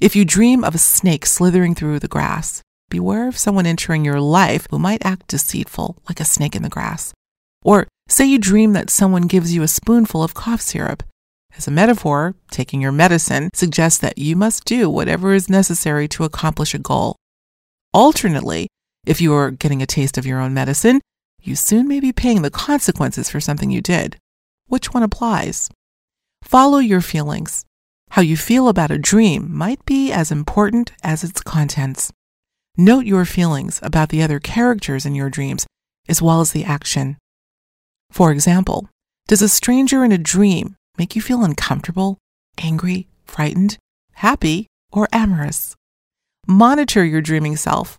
[0.00, 4.20] If you dream of a snake slithering through the grass, beware of someone entering your
[4.20, 7.14] life who might act deceitful, like a snake in the grass.
[7.62, 11.04] Or say you dream that someone gives you a spoonful of cough syrup.
[11.56, 16.24] As a metaphor, taking your medicine suggests that you must do whatever is necessary to
[16.24, 17.16] accomplish a goal.
[17.94, 18.68] Alternately,
[19.06, 21.00] if you are getting a taste of your own medicine,
[21.40, 24.18] you soon may be paying the consequences for something you did.
[24.66, 25.70] Which one applies?
[26.42, 27.64] Follow your feelings.
[28.10, 32.12] How you feel about a dream might be as important as its contents.
[32.76, 35.66] Note your feelings about the other characters in your dreams
[36.08, 37.16] as well as the action.
[38.10, 38.88] For example,
[39.26, 42.18] does a stranger in a dream make you feel uncomfortable,
[42.58, 43.78] angry, frightened,
[44.14, 45.74] happy, or amorous?
[46.46, 47.98] Monitor your dreaming self.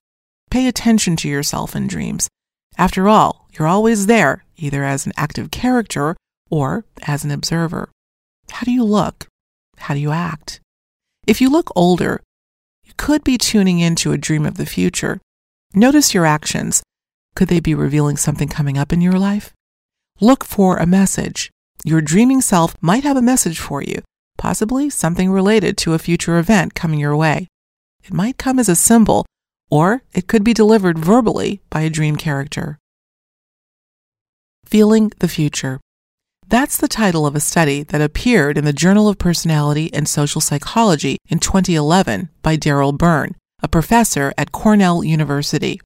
[0.49, 2.29] Pay attention to yourself in dreams.
[2.77, 6.15] After all, you're always there, either as an active character
[6.49, 7.89] or as an observer.
[8.49, 9.27] How do you look?
[9.77, 10.61] How do you act?
[11.25, 12.21] If you look older,
[12.83, 15.19] you could be tuning into a dream of the future.
[15.73, 16.81] Notice your actions.
[17.35, 19.53] Could they be revealing something coming up in your life?
[20.21, 21.51] Look for a message.
[21.83, 24.01] Your dreaming self might have a message for you,
[24.37, 27.47] possibly something related to a future event coming your way.
[28.03, 29.25] It might come as a symbol,
[29.69, 32.77] or it could be delivered verbally by a dream character.
[34.65, 35.79] Feeling the Future.
[36.47, 40.39] That's the title of a study that appeared in the Journal of Personality and Social
[40.39, 45.81] Psychology in 2011 by Daryl Byrne, a professor at Cornell University.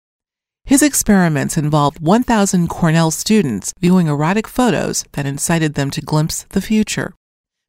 [0.66, 6.62] His experiments involved 1,000 Cornell students viewing erotic photos that incited them to glimpse the
[6.62, 7.14] future.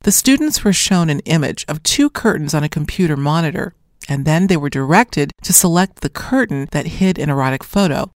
[0.03, 3.75] The students were shown an image of two curtains on a computer monitor,
[4.09, 8.11] and then they were directed to select the curtain that hid an erotic photo.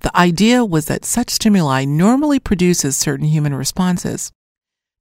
[0.00, 4.32] The idea was that such stimuli normally produces certain human responses.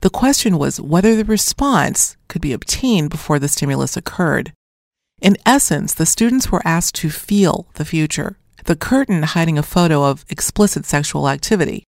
[0.01, 4.53] The question was whether the response could be obtained before the stimulus occurred.
[5.22, 10.03] In essence, the students were asked to feel the future, the curtain hiding a photo
[10.03, 11.84] of explicit sexual activity.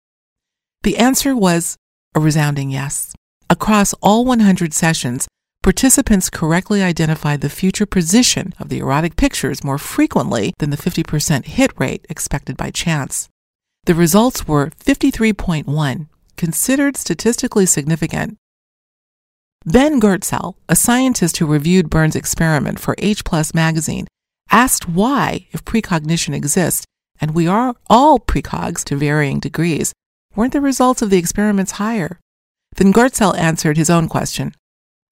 [0.84, 1.76] The answer was
[2.15, 3.13] a resounding yes.
[3.49, 5.28] Across all 100 sessions,
[5.61, 11.45] participants correctly identified the future position of the erotic pictures more frequently than the 50%
[11.45, 13.30] hit rate expected by chance.
[13.86, 16.07] The results were 53.1,
[16.38, 18.38] considered statistically significant.
[19.65, 24.07] Ben Goertzel, a scientist who reviewed Burns' experiment for H Plus magazine,
[24.51, 26.85] asked why, if precognition exists,
[27.19, 29.93] and we are all precogs to varying degrees,
[30.35, 32.19] weren't the results of the experiments higher?
[32.75, 34.53] Then Goertzel answered his own question.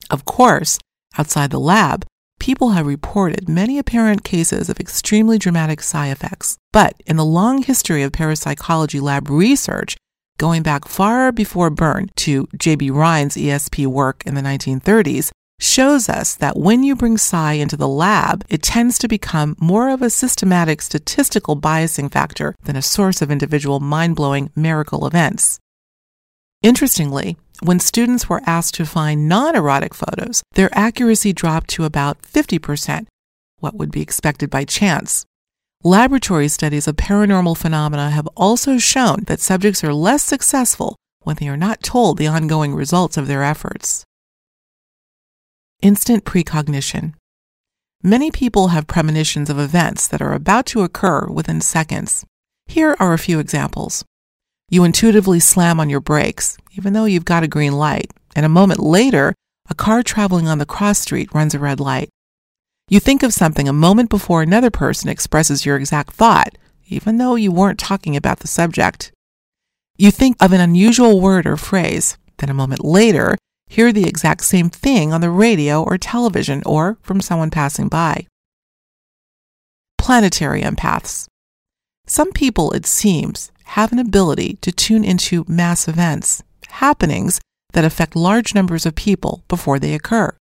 [0.10, 0.80] Of course,
[1.18, 2.06] outside the lab,
[2.40, 6.58] people have reported many apparent cases of extremely dramatic side effects.
[6.72, 9.98] But in the long history of parapsychology lab research,
[10.38, 12.92] going back far before Byrne to J.B.
[12.92, 17.88] Rhine's ESP work in the 1930s, shows us that when you bring psi into the
[17.88, 23.22] lab, it tends to become more of a systematic statistical biasing factor than a source
[23.22, 25.60] of individual mind blowing miracle events.
[26.64, 32.22] Interestingly, when students were asked to find non erotic photos, their accuracy dropped to about
[32.22, 33.06] 50%,
[33.60, 35.26] what would be expected by chance.
[35.84, 41.48] Laboratory studies of paranormal phenomena have also shown that subjects are less successful when they
[41.48, 44.04] are not told the ongoing results of their efforts.
[45.82, 47.14] Instant precognition.
[48.04, 52.26] Many people have premonitions of events that are about to occur within seconds.
[52.68, 54.04] Here are a few examples.
[54.70, 58.50] You intuitively slam on your brakes, even though you've got a green light, and a
[58.50, 59.34] moment later,
[59.70, 62.10] a car traveling on the cross street runs a red light.
[62.90, 66.58] You think of something a moment before another person expresses your exact thought,
[66.90, 69.14] even though you weren't talking about the subject.
[69.96, 73.38] You think of an unusual word or phrase, then a moment later,
[73.70, 78.26] hear the exact same thing on the radio or television or from someone passing by.
[79.98, 81.28] Planetary empaths.
[82.08, 87.40] Some people, it seems, have an ability to tune into mass events, happenings
[87.74, 90.36] that affect large numbers of people before they occur.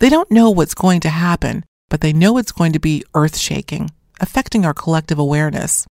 [0.00, 3.36] They don't know what's going to happen, but they know it's going to be earth
[3.36, 3.90] shaking,
[4.20, 5.86] affecting our collective awareness.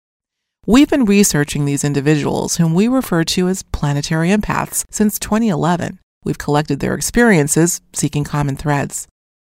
[0.66, 6.00] We've been researching these individuals, whom we refer to as planetary empaths, since 2011.
[6.24, 9.08] We've collected their experiences, seeking common threads.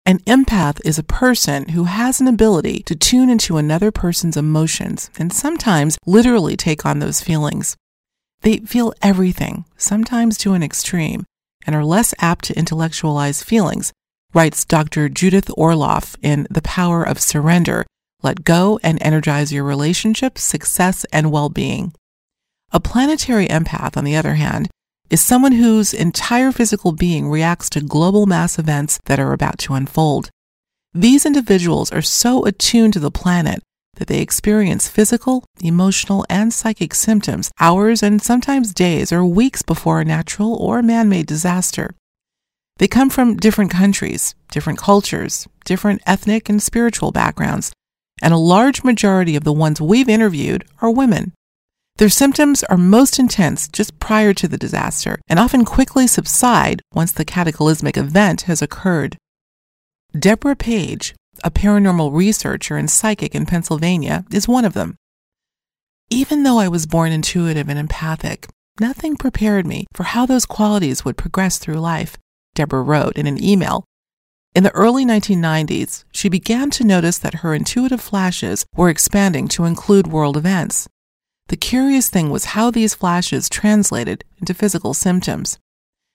[0.06, 5.10] An empath is a person who has an ability to tune into another person's emotions
[5.18, 7.76] and sometimes literally take on those feelings.
[8.42, 11.26] They feel everything, sometimes to an extreme,
[11.66, 13.92] and are less apt to intellectualize feelings,
[14.36, 15.10] writes Dr.
[15.10, 17.86] Judith Orloff in The Power of Surrender
[18.22, 21.94] Let Go and Energize Your Relationships, Success, and Well Being.
[22.72, 24.70] A planetary empath, on the other hand,
[25.10, 29.74] is someone whose entire physical being reacts to global mass events that are about to
[29.74, 30.30] unfold.
[30.94, 33.62] These individuals are so attuned to the planet
[33.96, 40.02] that they experience physical, emotional, and psychic symptoms hours and sometimes days or weeks before
[40.02, 41.96] a natural or man made disaster.
[42.78, 47.72] They come from different countries, different cultures, different ethnic and spiritual backgrounds,
[48.22, 51.34] and a large majority of the ones we've interviewed are women.
[51.98, 57.14] Their symptoms are most intense just prior to the disaster and often quickly subside once
[57.14, 59.18] the cataclysmic event has occurred.
[60.18, 64.98] Deborah Page, a paranormal researcher and psychic in Pennsylvania, is one of them.
[66.10, 71.06] Even though I was born intuitive and empathic, nothing prepared me for how those qualities
[71.06, 72.18] would progress through life,
[72.56, 73.86] Deborah wrote in an email.
[74.54, 79.64] In the early 1990s, she began to notice that her intuitive flashes were expanding to
[79.64, 80.88] include world events.
[81.48, 85.60] The curious thing was how these flashes translated into physical symptoms.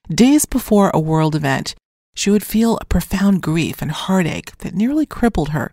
[0.08, 1.74] Days before a world event,
[2.14, 5.72] she would feel a profound grief and heartache that nearly crippled her.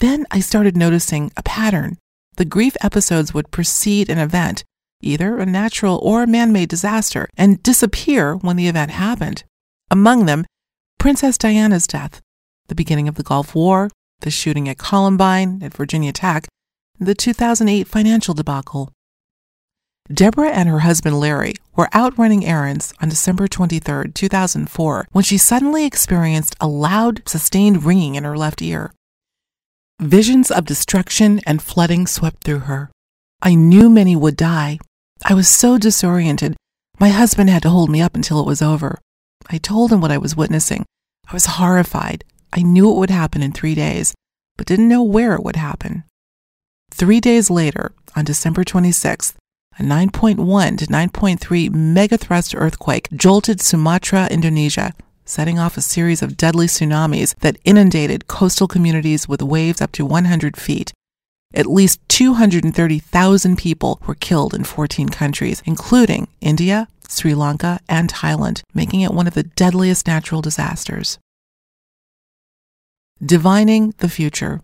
[0.00, 1.96] Then I started noticing a pattern.
[2.36, 4.64] The grief episodes would precede an event,
[5.00, 9.44] either a natural or man made disaster, and disappear when the event happened.
[9.90, 10.44] Among them,
[10.98, 12.20] Princess Diana's death,
[12.68, 13.88] the beginning of the Gulf War,
[14.20, 16.46] the shooting at Columbine, at Virginia Tech,
[16.98, 18.90] the 2008 financial debacle.
[20.12, 25.36] Deborah and her husband Larry were out running errands on December 23, 2004, when she
[25.36, 28.92] suddenly experienced a loud, sustained ringing in her left ear.
[30.00, 32.90] Visions of destruction and flooding swept through her.
[33.42, 34.78] I knew many would die.
[35.24, 36.56] I was so disoriented,
[37.00, 38.98] my husband had to hold me up until it was over.
[39.48, 40.84] I told him what I was witnessing.
[41.28, 42.24] I was horrified.
[42.52, 44.14] I knew it would happen in three days,
[44.56, 46.02] but didn't know where it would happen.
[46.98, 49.34] Three days later, on December 26th,
[49.78, 54.92] a 9.1 to 9.3 megathrust earthquake jolted Sumatra, Indonesia,
[55.24, 60.04] setting off a series of deadly tsunamis that inundated coastal communities with waves up to
[60.04, 60.92] 100 feet.
[61.54, 68.62] At least 230,000 people were killed in 14 countries, including India, Sri Lanka, and Thailand,
[68.74, 71.20] making it one of the deadliest natural disasters.
[73.24, 74.62] Divining the future.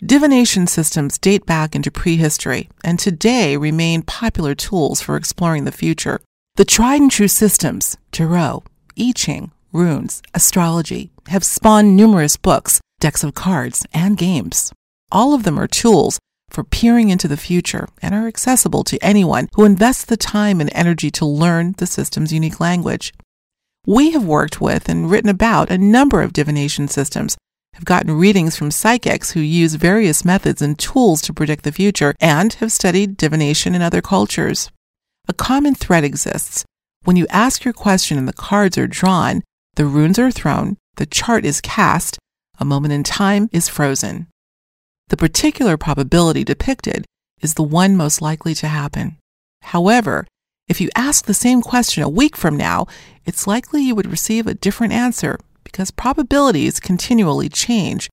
[0.00, 6.20] Divination systems date back into prehistory and today remain popular tools for exploring the future.
[6.56, 8.64] The tried and true systems, tarot,
[8.98, 14.72] I Ching, runes, astrology, have spawned numerous books, decks of cards, and games.
[15.12, 16.18] All of them are tools
[16.50, 20.70] for peering into the future and are accessible to anyone who invests the time and
[20.74, 23.14] energy to learn the system's unique language.
[23.86, 27.36] We have worked with and written about a number of divination systems
[27.74, 32.14] have gotten readings from psychics who use various methods and tools to predict the future,
[32.20, 34.70] and have studied divination in other cultures.
[35.28, 36.64] A common thread exists.
[37.04, 39.42] When you ask your question and the cards are drawn,
[39.74, 42.18] the runes are thrown, the chart is cast,
[42.58, 44.28] a moment in time is frozen.
[45.08, 47.04] The particular probability depicted
[47.42, 49.18] is the one most likely to happen.
[49.62, 50.26] However,
[50.68, 52.86] if you ask the same question a week from now,
[53.26, 55.38] it's likely you would receive a different answer
[55.74, 58.08] because probabilities continually change.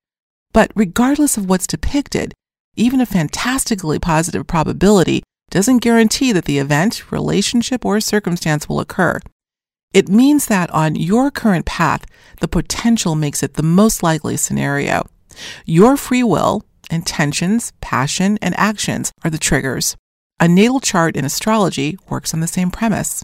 [0.51, 2.33] But regardless of what's depicted,
[2.75, 9.19] even a fantastically positive probability doesn't guarantee that the event, relationship, or circumstance will occur.
[9.93, 12.07] It means that on your current path,
[12.39, 15.05] the potential makes it the most likely scenario.
[15.63, 19.95] Your free will, intentions, passion, and actions are the triggers.
[20.39, 23.23] A natal chart in astrology works on the same premise.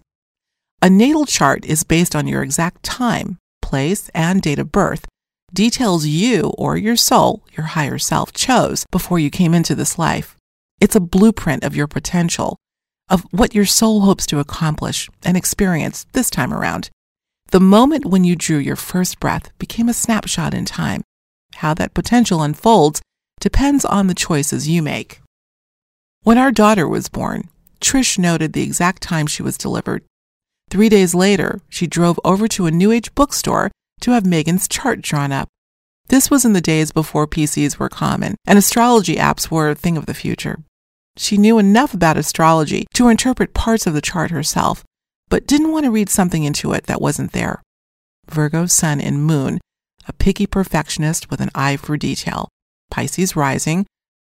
[0.79, 5.05] A natal chart is based on your exact time, place, and date of birth,
[5.53, 10.35] details you or your soul, your higher self, chose before you came into this life.
[10.79, 12.55] It's a blueprint of your potential,
[13.09, 16.89] of what your soul hopes to accomplish and experience this time around.
[17.51, 21.01] The moment when you drew your first breath became a snapshot in time.
[21.55, 23.01] How that potential unfolds
[23.39, 25.21] depends on the choices you make.
[26.23, 27.49] When our daughter was born,
[27.79, 30.03] Trish noted the exact time she was delivered
[30.69, 35.01] Three days later, she drove over to a New Age bookstore to have Megan's chart
[35.01, 35.47] drawn up.
[36.09, 39.97] This was in the days before PCs were common, and astrology apps were a thing
[39.97, 40.59] of the future.
[41.17, 44.83] She knew enough about astrology to interpret parts of the chart herself,
[45.29, 47.61] but didn't want to read something into it that wasn't there.
[48.29, 49.59] Virgo, Sun, and Moon,
[50.07, 52.49] a picky perfectionist with an eye for detail.
[52.91, 53.85] Pisces rising,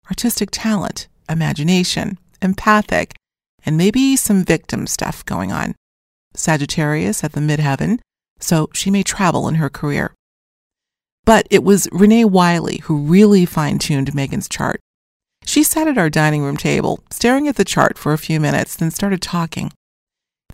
[0.09, 3.15] artistic talent, imagination, empathic,
[3.65, 5.75] and maybe some victim stuff going on.
[6.35, 7.99] Sagittarius at the midheaven,
[8.39, 10.15] so she may travel in her career.
[11.25, 14.81] But it was Renee Wiley who really fine tuned Megan's chart.
[15.45, 18.77] She sat at our dining room table, staring at the chart for a few minutes,
[18.77, 19.73] then started talking.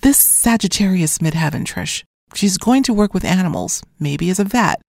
[0.03, 2.03] This Sagittarius midheaven, Trish,
[2.35, 4.81] she's going to work with animals, maybe as a vet,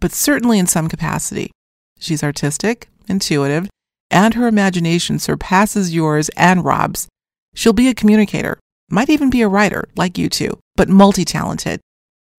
[0.00, 1.50] but certainly in some capacity.
[1.98, 3.68] She's artistic, intuitive,
[4.10, 7.08] and her imagination surpasses yours and Rob's.
[7.54, 8.58] She'll be a communicator,
[8.90, 11.80] might even be a writer, like you two, but multi talented.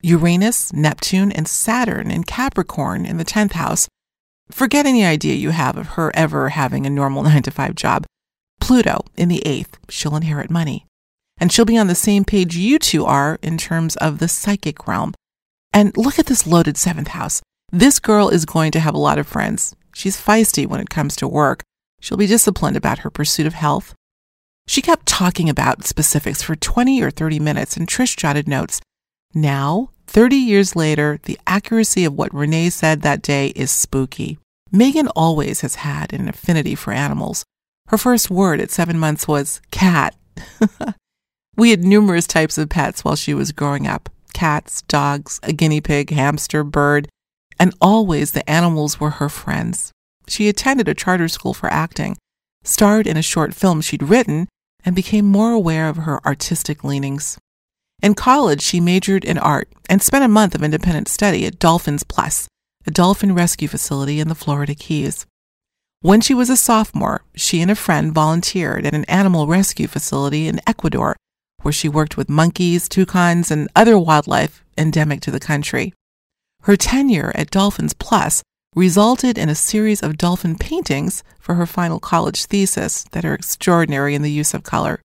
[0.02, 3.88] Uranus, Neptune, and Saturn in Capricorn in the 10th house.
[4.52, 8.06] Forget any idea you have of her ever having a normal 9 to 5 job.
[8.62, 10.86] Pluto in the 8th, she'll inherit money.
[11.38, 14.88] And she'll be on the same page you two are in terms of the psychic
[14.88, 15.14] realm.
[15.74, 17.42] And look at this loaded 7th house.
[17.72, 19.76] This girl is going to have a lot of friends.
[19.94, 21.64] She's feisty when it comes to work.
[22.00, 23.94] She'll be disciplined about her pursuit of health.
[24.68, 28.82] She kept talking about specifics for 20 or 30 minutes, and Trish jotted notes.
[29.34, 34.38] Now, 30 years later, the accuracy of what Renee said that day is spooky.
[34.72, 37.44] Megan always has had an affinity for animals.
[37.88, 40.16] Her first word at seven months was cat.
[41.58, 45.80] we had numerous types of pets while she was growing up cats, dogs, a guinea
[45.80, 47.08] pig, hamster, bird,
[47.58, 49.92] and always the animals were her friends.
[50.28, 52.18] She attended a charter school for acting,
[52.64, 54.50] starred in a short film she'd written,
[54.86, 57.38] and became more aware of her artistic leanings.
[58.02, 62.04] In college, she majored in art and spent a month of independent study at Dolphins
[62.04, 62.48] Plus,
[62.86, 65.26] a dolphin rescue facility in the Florida Keys.
[66.02, 70.48] When she was a sophomore, she and a friend volunteered at an animal rescue facility
[70.48, 71.16] in Ecuador,
[71.64, 75.94] where she worked with monkeys, toucans, and other wildlife endemic to the country.
[76.62, 78.44] Her tenure at Dolphins Plus
[78.76, 84.14] resulted in a series of dolphin paintings for her final college thesis that are extraordinary
[84.14, 85.02] in the use of color.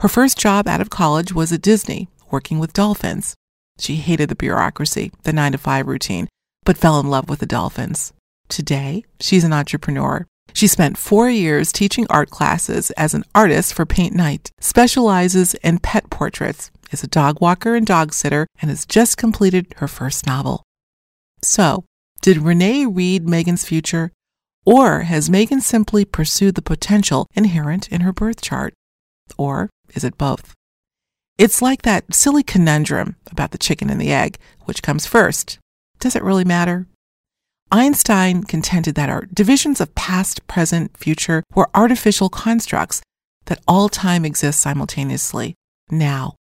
[0.00, 3.34] Her first job out of college was at Disney, working with dolphins.
[3.78, 6.28] She hated the bureaucracy, the 9 to 5 routine,
[6.64, 8.12] but fell in love with the dolphins.
[8.48, 10.26] Today, she's an entrepreneur.
[10.54, 15.78] She spent four years teaching art classes as an artist for Paint Night, specializes in
[15.78, 20.26] pet portraits, is a dog walker and dog sitter, and has just completed her first
[20.26, 20.62] novel.
[21.42, 21.84] So,
[22.22, 24.12] did Renee read Megan's future?
[24.64, 28.74] Or has Megan simply pursued the potential inherent in her birth chart?
[29.36, 30.54] Or is it both?
[31.36, 35.58] It's like that silly conundrum about the chicken and the egg which comes first?
[35.98, 36.86] Does it really matter?
[37.72, 43.02] Einstein contended that our divisions of past, present, future were artificial constructs,
[43.46, 45.56] that all time exists simultaneously,
[45.90, 46.36] now.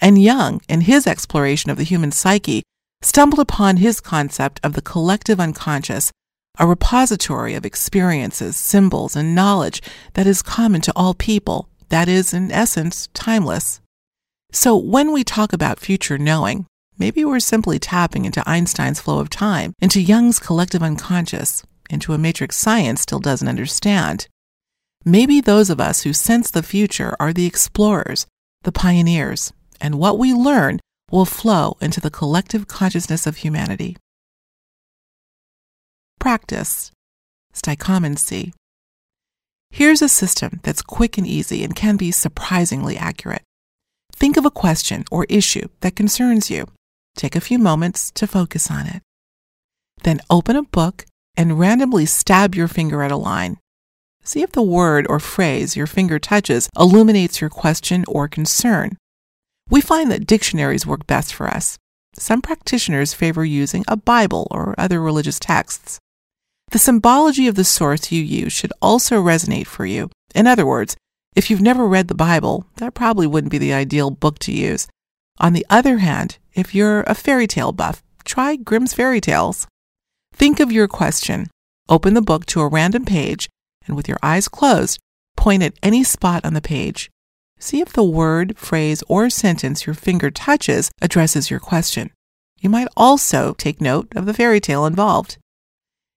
[0.00, 2.64] And Jung, in his exploration of the human psyche,
[3.04, 6.10] stumbled upon his concept of the collective unconscious,
[6.58, 9.82] a repository of experiences, symbols, and knowledge
[10.14, 13.80] that is common to all people, that is, in essence, timeless.
[14.52, 19.28] So when we talk about future knowing, maybe we're simply tapping into Einstein's flow of
[19.28, 24.28] time, into Jung's collective unconscious, into a matrix science still doesn't understand.
[25.04, 28.26] Maybe those of us who sense the future are the explorers,
[28.62, 30.80] the pioneers, and what we learn
[31.14, 33.96] will flow into the collective consciousness of humanity.
[36.18, 36.90] Practice.
[37.54, 38.52] Stichomancy.
[39.70, 43.42] Here's a system that's quick and easy and can be surprisingly accurate.
[44.12, 46.66] Think of a question or issue that concerns you.
[47.16, 49.00] Take a few moments to focus on it.
[50.02, 51.06] Then open a book
[51.36, 53.58] and randomly stab your finger at a line.
[54.24, 58.96] See if the word or phrase your finger touches illuminates your question or concern.
[59.70, 61.78] We find that dictionaries work best for us.
[62.16, 65.98] Some practitioners favor using a Bible or other religious texts.
[66.70, 70.10] The symbology of the source you use should also resonate for you.
[70.34, 70.96] In other words,
[71.34, 74.86] if you've never read the Bible, that probably wouldn't be the ideal book to use.
[75.38, 79.66] On the other hand, if you're a fairy tale buff, try Grimm's Fairy Tales.
[80.32, 81.48] Think of your question.
[81.88, 83.48] Open the book to a random page
[83.86, 84.98] and with your eyes closed,
[85.36, 87.10] point at any spot on the page.
[87.58, 92.10] See if the word, phrase, or sentence your finger touches addresses your question.
[92.60, 95.38] You might also take note of the fairy tale involved.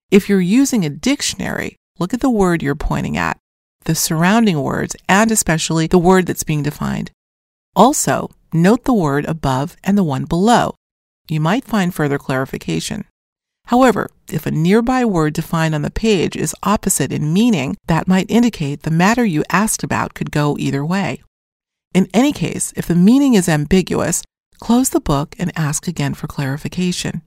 [0.10, 3.38] If you're using a dictionary, look at the word you're pointing at,
[3.84, 7.12] the surrounding words, and especially the word that's being defined.
[7.76, 10.76] Also, note the word above and the one below.
[11.30, 13.06] You might find further clarification.
[13.68, 18.32] However, if a nearby word defined on the page is opposite in meaning, that might
[18.32, 21.22] indicate the matter you asked about could go either way.
[21.94, 24.24] In any case, if the meaning is ambiguous,
[24.60, 27.24] close the book and ask again for clarification.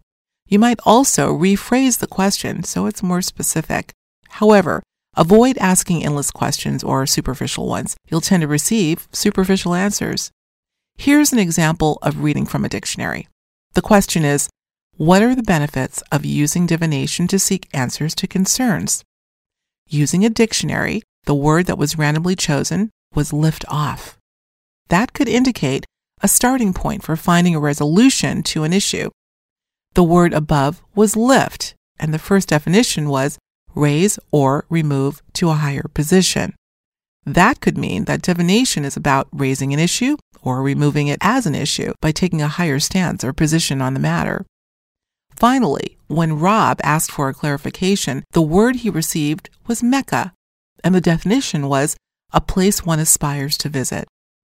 [0.49, 3.93] You might also rephrase the question so it's more specific.
[4.31, 4.83] However,
[5.17, 7.97] avoid asking endless questions or superficial ones.
[8.09, 10.31] You'll tend to receive superficial answers.
[10.97, 13.29] Here's an example of reading from a dictionary.
[13.75, 14.49] The question is
[15.01, 19.03] What are the benefits of using divination to seek answers to concerns?
[19.89, 24.19] Using a dictionary, the word that was randomly chosen was lift off.
[24.91, 25.87] That could indicate
[26.21, 29.09] a starting point for finding a resolution to an issue.
[29.95, 33.39] The word above was lift, and the first definition was
[33.75, 36.55] raise or remove to a higher position.
[37.25, 41.55] That could mean that divination is about raising an issue or removing it as an
[41.55, 44.45] issue by taking a higher stance or position on the matter.
[45.41, 50.35] Finally, when Rob asked for a clarification, the word he received was Mecca,
[50.85, 51.97] and the definition was
[52.31, 54.07] a place one aspires to visit.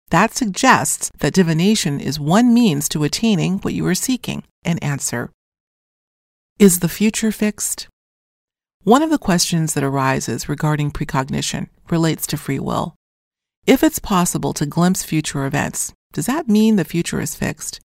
[0.09, 5.29] That suggests that divination is one means to attaining what you are seeking an answer.
[6.57, 7.87] Is the future fixed?
[8.83, 12.95] One of the questions that arises regarding precognition relates to free will.
[13.67, 17.79] If it's possible to glimpse future events, does that mean the future is fixed?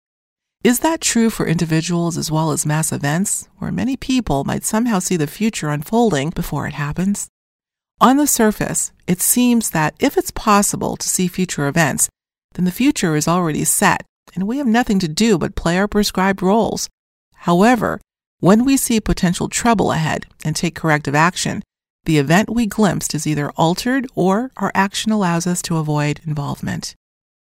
[0.66, 4.98] Is that true for individuals as well as mass events, where many people might somehow
[4.98, 7.28] see the future unfolding before it happens?
[8.00, 12.08] On the surface, it seems that if it's possible to see future events,
[12.54, 14.02] then the future is already set,
[14.34, 16.88] and we have nothing to do but play our prescribed roles.
[17.46, 18.00] However,
[18.40, 21.62] when we see potential trouble ahead and take corrective action,
[22.06, 26.96] the event we glimpsed is either altered or our action allows us to avoid involvement.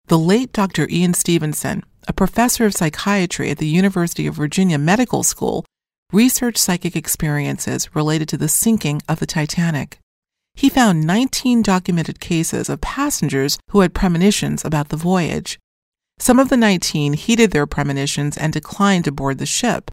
[0.08, 0.90] The late Dr.
[0.90, 5.66] Ian Stevenson, a professor of psychiatry at the University of Virginia Medical School,
[6.14, 10.00] researched psychic experiences related to the sinking of the Titanic.
[10.56, 15.60] He found 19 documented cases of passengers who had premonitions about the voyage.
[16.18, 19.92] Some of the 19 heeded their premonitions and declined to board the ship.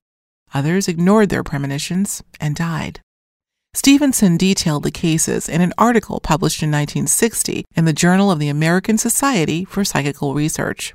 [0.55, 3.01] Others ignored their premonitions and died.
[3.75, 8.49] Stevenson detailed the cases in an article published in 1960 in the Journal of the
[8.49, 10.95] American Society for Psychical Research.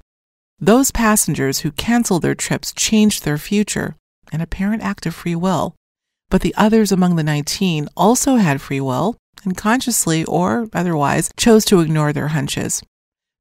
[0.62, 3.96] Those passengers who canceled their trips changed their future,
[4.34, 5.76] an apparent act of free will.
[6.30, 11.64] But the others among the 19 also had free will and consciously or otherwise chose
[11.66, 12.84] to ignore their hunches.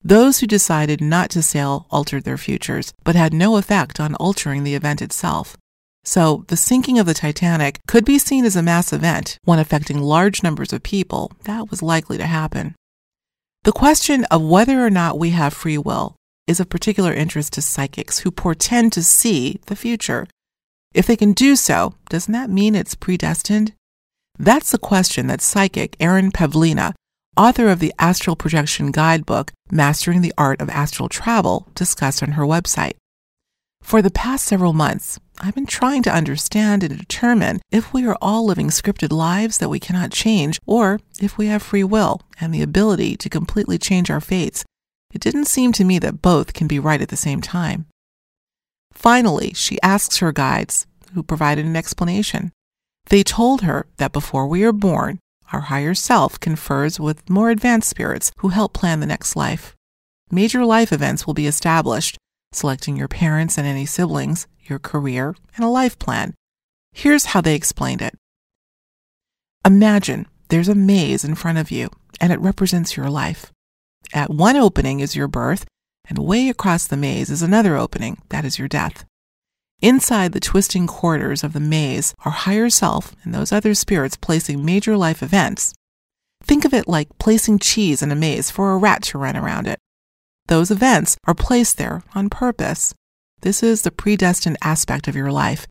[0.03, 4.63] Those who decided not to sail altered their futures, but had no effect on altering
[4.63, 5.57] the event itself.
[6.05, 10.01] So, the sinking of the Titanic could be seen as a mass event, one affecting
[10.01, 11.33] large numbers of people.
[11.45, 12.77] That was likely to happen.
[13.65, 16.15] The question of whether or not we have free will
[16.49, 20.27] is of particular interest to psychics who portend to see the future.
[20.95, 23.75] If they can do so, doesn't that mean it's predestined?
[24.39, 26.95] That's the question that psychic Erin Pavlina,
[27.37, 32.45] author of the Astral Projection Guidebook, Mastering the Art of Astral Travel, discussed on her
[32.45, 32.95] website.
[33.83, 38.19] For the past several months, I've been trying to understand and determine if we are
[38.21, 42.53] all living scripted lives that we cannot change, or if we have free will and
[42.53, 44.65] the ability to completely change our fates.
[45.19, 47.87] It didn't seem to me that both can be right at the same time.
[48.93, 52.53] Finally, she asks her guides, who provided an explanation.
[53.07, 55.19] They told her that before we are born,
[55.53, 59.75] our higher self confers with more advanced spirits who help plan the next life.
[60.31, 62.17] Major life events will be established,
[62.53, 66.33] selecting your parents and any siblings, your career, and a life plan.
[66.93, 68.15] Here's how they explained it.
[69.65, 71.91] Imagine there's a maze in front of you,
[72.21, 73.51] and it represents your life.
[74.13, 75.65] At one opening is your birth,
[76.09, 79.05] and way across the maze is another opening, that is your death.
[79.81, 84.65] Inside the twisting corridors of the maze are higher self and those other spirits placing
[84.65, 85.73] major life events.
[86.43, 89.67] Think of it like placing cheese in a maze for a rat to run around
[89.69, 89.79] it.
[90.47, 92.95] Those events are placed there on purpose.
[93.43, 95.67] This is the predestined aspect of your life.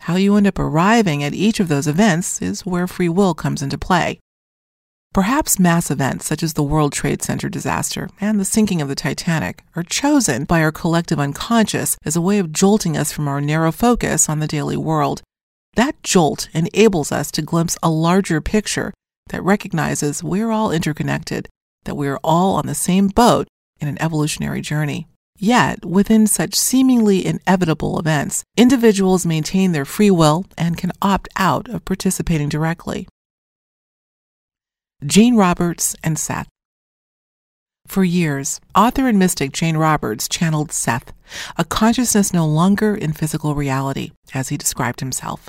[0.00, 3.62] How you end up arriving at each of those events is where free will comes
[3.62, 4.18] into play.
[5.14, 8.94] Perhaps mass events such as the World Trade Center disaster and the sinking of the
[8.94, 13.40] Titanic are chosen by our collective unconscious as a way of jolting us from our
[13.40, 15.22] narrow focus on the daily world.
[15.74, 18.92] That jolt enables us to glimpse a larger picture
[19.30, 21.48] that recognizes we're all interconnected,
[21.84, 23.48] that we are all on the same boat
[23.80, 25.06] in an evolutionary journey.
[25.38, 31.68] Yet, within such seemingly inevitable events, individuals maintain their free will and can opt out
[31.68, 33.06] of participating directly.
[35.06, 36.48] Jane Roberts and Seth.
[37.86, 41.12] For years, author and mystic Jane Roberts channeled Seth,
[41.56, 45.48] a consciousness no longer in physical reality, as he described himself.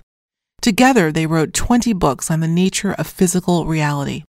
[0.61, 4.23] Together, they wrote 20 books on the nature of physical reality.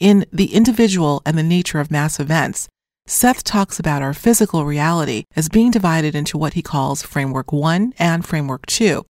[0.00, 2.66] In The Individual and the Nature of Mass Events,
[3.06, 7.92] Seth talks about our physical reality as being divided into what he calls Framework 1
[7.98, 9.04] and Framework 2.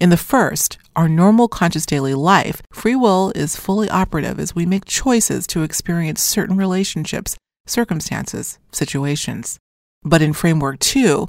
[0.00, 4.66] In the first, our normal conscious daily life, free will is fully operative as we
[4.66, 7.36] make choices to experience certain relationships,
[7.66, 9.56] circumstances, situations.
[10.02, 11.28] But in Framework 2,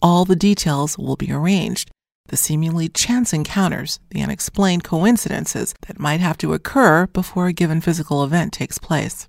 [0.00, 1.90] all the details will be arranged.
[2.28, 7.82] The seemingly chance encounters, the unexplained coincidences that might have to occur before a given
[7.82, 9.28] physical event takes place.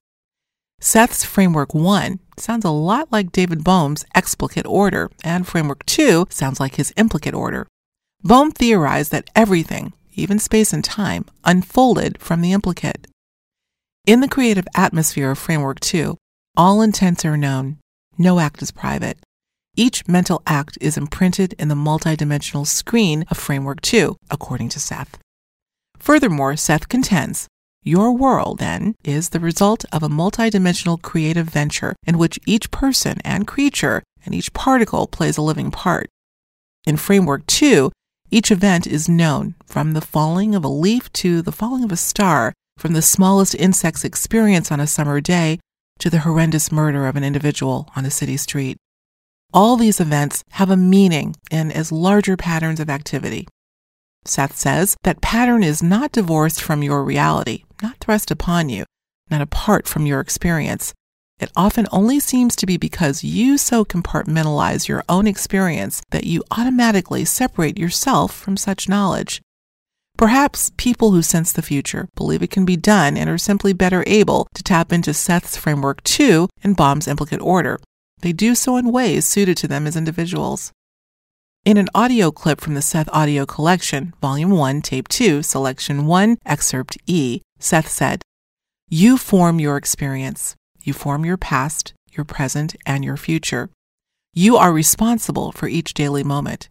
[0.79, 6.59] Seth's Framework 1 sounds a lot like David Bohm's explicate order, and Framework 2 sounds
[6.59, 7.67] like his implicate order.
[8.23, 13.07] Bohm theorized that everything, even space and time, unfolded from the implicate.
[14.05, 16.17] In the creative atmosphere of Framework 2,
[16.55, 17.77] all intents are known.
[18.17, 19.17] No act is private.
[19.75, 25.19] Each mental act is imprinted in the multidimensional screen of Framework 2, according to Seth.
[25.99, 27.47] Furthermore, Seth contends
[27.83, 33.19] your world, then, is the result of a multidimensional creative venture in which each person
[33.23, 36.09] and creature and each particle plays a living part.
[36.85, 37.91] In Framework 2,
[38.29, 41.97] each event is known, from the falling of a leaf to the falling of a
[41.97, 45.59] star, from the smallest insect's experience on a summer day
[45.99, 48.77] to the horrendous murder of an individual on a city street.
[49.53, 53.47] All these events have a meaning in as larger patterns of activity.
[54.25, 58.83] Seth says that pattern is not divorced from your reality, not thrust upon you,
[59.29, 60.93] not apart from your experience.
[61.39, 66.43] It often only seems to be because you so compartmentalize your own experience that you
[66.49, 69.41] automatically separate yourself from such knowledge.
[70.17, 74.03] Perhaps people who sense the future believe it can be done and are simply better
[74.07, 77.79] able to tap into Seth's framework 2 and Bohm's implicate order,
[78.21, 80.71] they do so in ways suited to them as individuals.
[81.65, 86.37] In an audio clip from the Seth Audio Collection, Volume 1, Tape 2, Selection 1,
[86.47, 88.23] Excerpt E, Seth said,
[88.89, 90.55] You form your experience.
[90.87, 93.69] You form your past, your present, and your future.
[94.33, 96.69] You are responsible for each daily moment,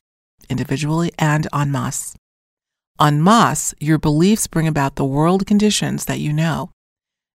[0.48, 2.16] individually and en masse.
[2.98, 6.70] En masse, your beliefs bring about the world conditions that you know.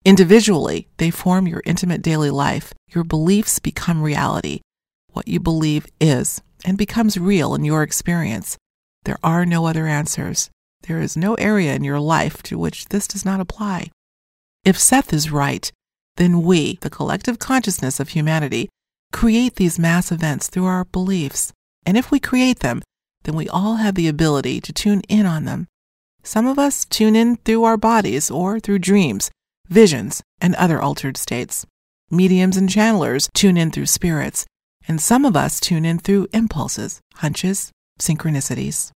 [0.06, 2.76] Individually, they form your intimate daily life.
[2.94, 4.60] Your beliefs become reality.
[5.14, 8.56] What you believe is and becomes real in your experience.
[9.04, 10.52] There are no other answers.
[10.84, 13.90] There is no area in your life to which this does not apply.
[14.64, 15.72] If Seth is right,
[16.18, 18.70] then we, the collective consciousness of humanity,
[19.14, 21.54] create these mass events through our beliefs.
[21.86, 22.82] And if we create them,
[23.24, 25.68] then we all have the ability to tune in on them.
[26.24, 29.32] Some of us tune in through our bodies or through dreams,
[29.70, 31.66] visions, and other altered states.
[32.12, 34.46] Mediums and channelers tune in through spirits,
[34.88, 38.92] and some of us tune in through impulses, hunches, synchronicities.